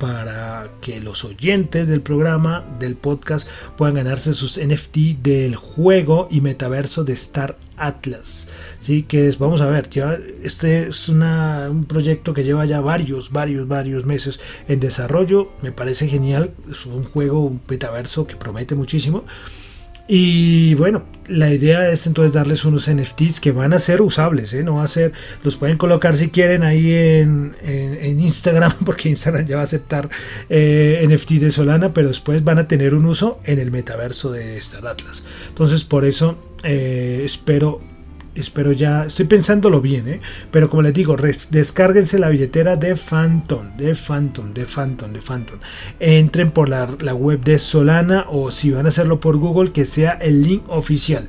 para 0.01 0.67
que 0.81 0.99
los 0.99 1.23
oyentes 1.25 1.87
del 1.87 2.01
programa, 2.01 2.65
del 2.79 2.95
podcast, 2.95 3.47
puedan 3.77 3.93
ganarse 3.93 4.33
sus 4.33 4.57
NFT 4.57 5.21
del 5.21 5.55
juego 5.55 6.27
y 6.31 6.41
metaverso 6.41 7.03
de 7.03 7.13
Star 7.13 7.55
Atlas. 7.77 8.49
Sí, 8.79 9.03
que 9.03 9.31
vamos 9.37 9.61
a 9.61 9.67
ver, 9.67 9.91
ya 9.91 10.17
este 10.41 10.87
es 10.87 11.07
un 11.07 11.85
proyecto 11.87 12.33
que 12.33 12.43
lleva 12.43 12.65
ya 12.65 12.81
varios, 12.81 13.31
varios, 13.31 13.67
varios 13.67 14.03
meses 14.03 14.39
en 14.67 14.79
desarrollo. 14.79 15.51
Me 15.61 15.71
parece 15.71 16.07
genial, 16.07 16.55
es 16.71 16.87
un 16.87 17.03
juego, 17.03 17.45
un 17.45 17.61
metaverso 17.69 18.25
que 18.25 18.35
promete 18.35 18.73
muchísimo. 18.73 19.23
Y 20.13 20.73
bueno, 20.75 21.05
la 21.29 21.53
idea 21.53 21.89
es 21.89 22.05
entonces 22.05 22.33
darles 22.33 22.65
unos 22.65 22.91
NFTs 22.91 23.39
que 23.39 23.53
van 23.53 23.71
a 23.71 23.79
ser 23.79 24.01
usables, 24.01 24.53
¿eh? 24.53 24.61
no 24.61 24.75
va 24.75 24.83
a 24.83 24.87
ser, 24.89 25.13
los 25.41 25.55
pueden 25.55 25.77
colocar 25.77 26.17
si 26.17 26.27
quieren 26.27 26.63
ahí 26.63 26.93
en, 26.93 27.55
Instagram, 28.19 28.73
porque 28.85 29.07
Instagram 29.07 29.45
ya 29.45 29.55
va 29.55 29.61
a 29.61 29.63
aceptar 29.63 30.09
eh, 30.49 31.01
NFT 31.07 31.35
de 31.35 31.51
Solana, 31.51 31.93
pero 31.93 32.09
después 32.09 32.43
van 32.43 32.59
a 32.59 32.67
tener 32.67 32.93
un 32.93 33.05
uso 33.05 33.39
en 33.45 33.59
el 33.59 33.71
metaverso 33.71 34.33
de 34.33 34.57
Star 34.57 34.85
Atlas. 34.85 35.23
Entonces 35.47 35.85
por 35.85 36.03
eso 36.03 36.37
eh, 36.65 37.21
espero 37.23 37.79
espero 38.35 38.71
ya, 38.71 39.05
estoy 39.05 39.25
pensándolo 39.25 39.81
bien, 39.81 40.07
¿eh? 40.07 40.21
pero 40.51 40.69
como 40.69 40.81
les 40.81 40.93
digo, 40.93 41.15
descárguense 41.49 42.19
la 42.19 42.29
billetera 42.29 42.75
de 42.75 42.95
Phantom, 42.95 43.75
de 43.77 43.95
Phantom, 43.95 44.53
de 44.53 44.65
Phantom, 44.65 45.13
de 45.13 45.21
Phantom. 45.21 45.59
Entren 45.99 46.51
por 46.51 46.69
la, 46.69 46.85
web 47.13 47.43
de 47.43 47.59
Solana 47.59 48.25
o 48.29 48.51
si 48.51 48.71
van 48.71 48.85
a 48.85 48.89
hacerlo 48.89 49.19
por 49.19 49.37
Google, 49.37 49.71
que 49.71 49.85
sea 49.85 50.11
el 50.13 50.41
link 50.41 50.63
oficial. 50.67 51.27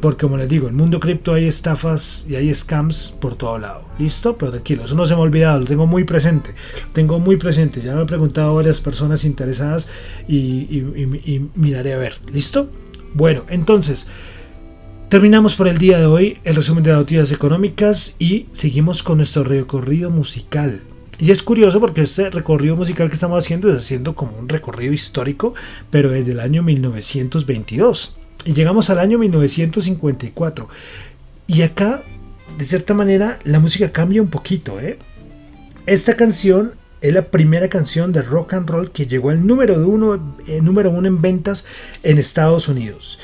Porque 0.00 0.26
como 0.26 0.36
les 0.36 0.48
digo, 0.48 0.66
en 0.66 0.74
el 0.74 0.80
mundo 0.80 0.98
cripto 0.98 1.34
hay 1.34 1.46
estafas 1.46 2.26
y 2.28 2.34
hay 2.34 2.52
scams 2.52 3.16
por 3.20 3.36
todo 3.36 3.56
lado. 3.58 3.82
¿Listo? 4.00 4.36
Pero 4.36 4.50
tranquilo, 4.50 4.84
eso 4.84 4.96
no 4.96 5.06
se 5.06 5.14
me 5.14 5.20
ha 5.20 5.22
olvidado, 5.22 5.60
lo 5.60 5.66
tengo 5.66 5.86
muy 5.86 6.02
presente. 6.02 6.54
Lo 6.86 6.92
tengo 6.92 7.20
muy 7.20 7.36
presente. 7.36 7.80
Ya 7.80 7.94
me 7.94 8.00
han 8.00 8.06
preguntado 8.08 8.56
varias 8.56 8.80
personas 8.80 9.24
interesadas 9.24 9.88
y, 10.26 10.34
y 10.34 11.48
miraré 11.54 11.92
a 11.92 11.98
ver. 11.98 12.14
¿Listo? 12.32 12.68
Bueno, 13.14 13.44
entonces... 13.48 14.08
Terminamos 15.12 15.56
por 15.56 15.68
el 15.68 15.76
día 15.76 15.98
de 15.98 16.06
hoy 16.06 16.38
el 16.42 16.56
resumen 16.56 16.82
de 16.82 16.88
las 16.88 17.00
noticias 17.00 17.32
económicas 17.32 18.16
y 18.18 18.46
seguimos 18.52 19.02
con 19.02 19.18
nuestro 19.18 19.44
recorrido 19.44 20.08
musical. 20.08 20.80
Y 21.18 21.32
es 21.32 21.42
curioso 21.42 21.80
porque 21.80 22.00
este 22.00 22.30
recorrido 22.30 22.76
musical 22.76 23.08
que 23.08 23.14
estamos 23.16 23.44
haciendo 23.44 23.68
es 23.68 23.76
haciendo 23.76 24.14
como 24.14 24.38
un 24.38 24.48
recorrido 24.48 24.94
histórico, 24.94 25.52
pero 25.90 26.08
desde 26.08 26.32
el 26.32 26.40
año 26.40 26.62
1922. 26.62 28.16
Y 28.46 28.54
llegamos 28.54 28.88
al 28.88 29.00
año 29.00 29.18
1954. 29.18 30.70
Y 31.46 31.60
acá, 31.60 32.02
de 32.56 32.64
cierta 32.64 32.94
manera, 32.94 33.38
la 33.44 33.60
música 33.60 33.92
cambia 33.92 34.22
un 34.22 34.28
poquito. 34.28 34.80
¿eh? 34.80 34.98
Esta 35.84 36.16
canción 36.16 36.72
es 37.02 37.12
la 37.12 37.26
primera 37.26 37.68
canción 37.68 38.12
de 38.12 38.22
rock 38.22 38.54
and 38.54 38.70
roll 38.70 38.90
que 38.90 39.06
llegó 39.06 39.28
al 39.28 39.46
número 39.46 39.74
uno, 39.86 40.36
eh, 40.46 40.62
número 40.62 40.90
uno 40.90 41.06
en 41.06 41.20
ventas 41.20 41.66
en 42.02 42.16
Estados 42.16 42.66
Unidos. 42.66 43.18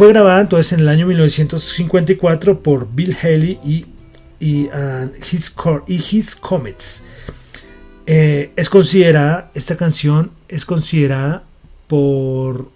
Fue 0.00 0.08
grabada 0.08 0.40
entonces 0.40 0.72
en 0.72 0.80
el 0.80 0.88
año 0.88 1.06
1954 1.06 2.62
por 2.62 2.88
Bill 2.90 3.14
Haley 3.22 3.60
y, 3.62 3.84
y, 4.40 4.70
his, 5.30 5.54
y 5.86 5.94
his, 5.94 6.36
Comets. 6.36 7.04
Eh, 8.06 8.50
es 8.56 8.70
considerada, 8.70 9.50
esta 9.52 9.76
canción 9.76 10.30
es 10.48 10.64
considerada 10.64 11.44
por 11.86 12.70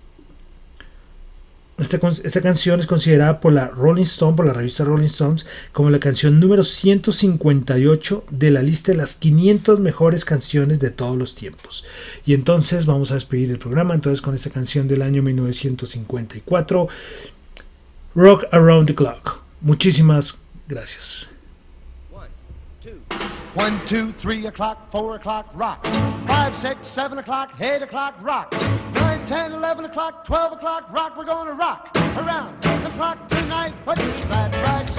esta, 1.76 2.40
canción 2.40 2.78
es 2.78 2.86
considerada 2.86 3.40
por 3.40 3.52
la 3.52 3.66
Rolling 3.66 4.04
Stone, 4.04 4.36
por 4.36 4.46
la 4.46 4.52
revista 4.52 4.84
Rolling 4.84 5.06
Stones, 5.06 5.44
como 5.72 5.90
la 5.90 5.98
canción 5.98 6.38
número 6.38 6.62
158 6.62 8.24
de 8.30 8.50
la 8.52 8.62
lista 8.62 8.92
de 8.92 8.98
las 8.98 9.14
500 9.14 9.80
mejores 9.80 10.24
canciones 10.24 10.78
de 10.78 10.90
todos 10.90 11.18
los 11.18 11.34
tiempos. 11.34 11.84
Y 12.24 12.34
entonces 12.34 12.86
vamos 12.86 13.10
a 13.10 13.14
despedir 13.14 13.50
el 13.50 13.58
programa 13.58 13.94
entonces 13.94 14.22
con 14.22 14.36
esta 14.36 14.50
canción 14.50 14.86
del 14.86 15.02
año 15.02 15.22
1954, 15.22 16.88
Rock 18.14 18.44
Around 18.52 18.86
the 18.86 18.94
Clock. 18.94 19.42
Muchísimas 19.60 20.38
gracias. 20.68 21.28
1, 23.56 23.80
2, 23.88 24.14
3 24.16 24.46
o'clock, 24.46 24.78
4 24.90 25.14
o'clock, 25.14 25.46
rock. 25.54 25.78
5, 26.26 26.52
6, 26.52 26.76
7 26.82 27.18
o'clock, 27.18 27.50
8 27.58 27.82
o'clock, 27.82 28.14
rock. 28.22 28.73
9, 29.24 29.50
10, 29.50 29.52
11 29.52 29.84
o'clock, 29.86 30.24
12 30.24 30.52
o'clock, 30.52 30.92
rock. 30.92 31.16
We're 31.16 31.24
gonna 31.24 31.54
rock 31.54 31.96
around 32.18 32.60
the 32.62 32.90
clock 32.90 33.26
tonight. 33.28 33.72
Put 33.86 33.98
your 33.98 34.26
glad 34.26 34.54
rags 34.58 34.98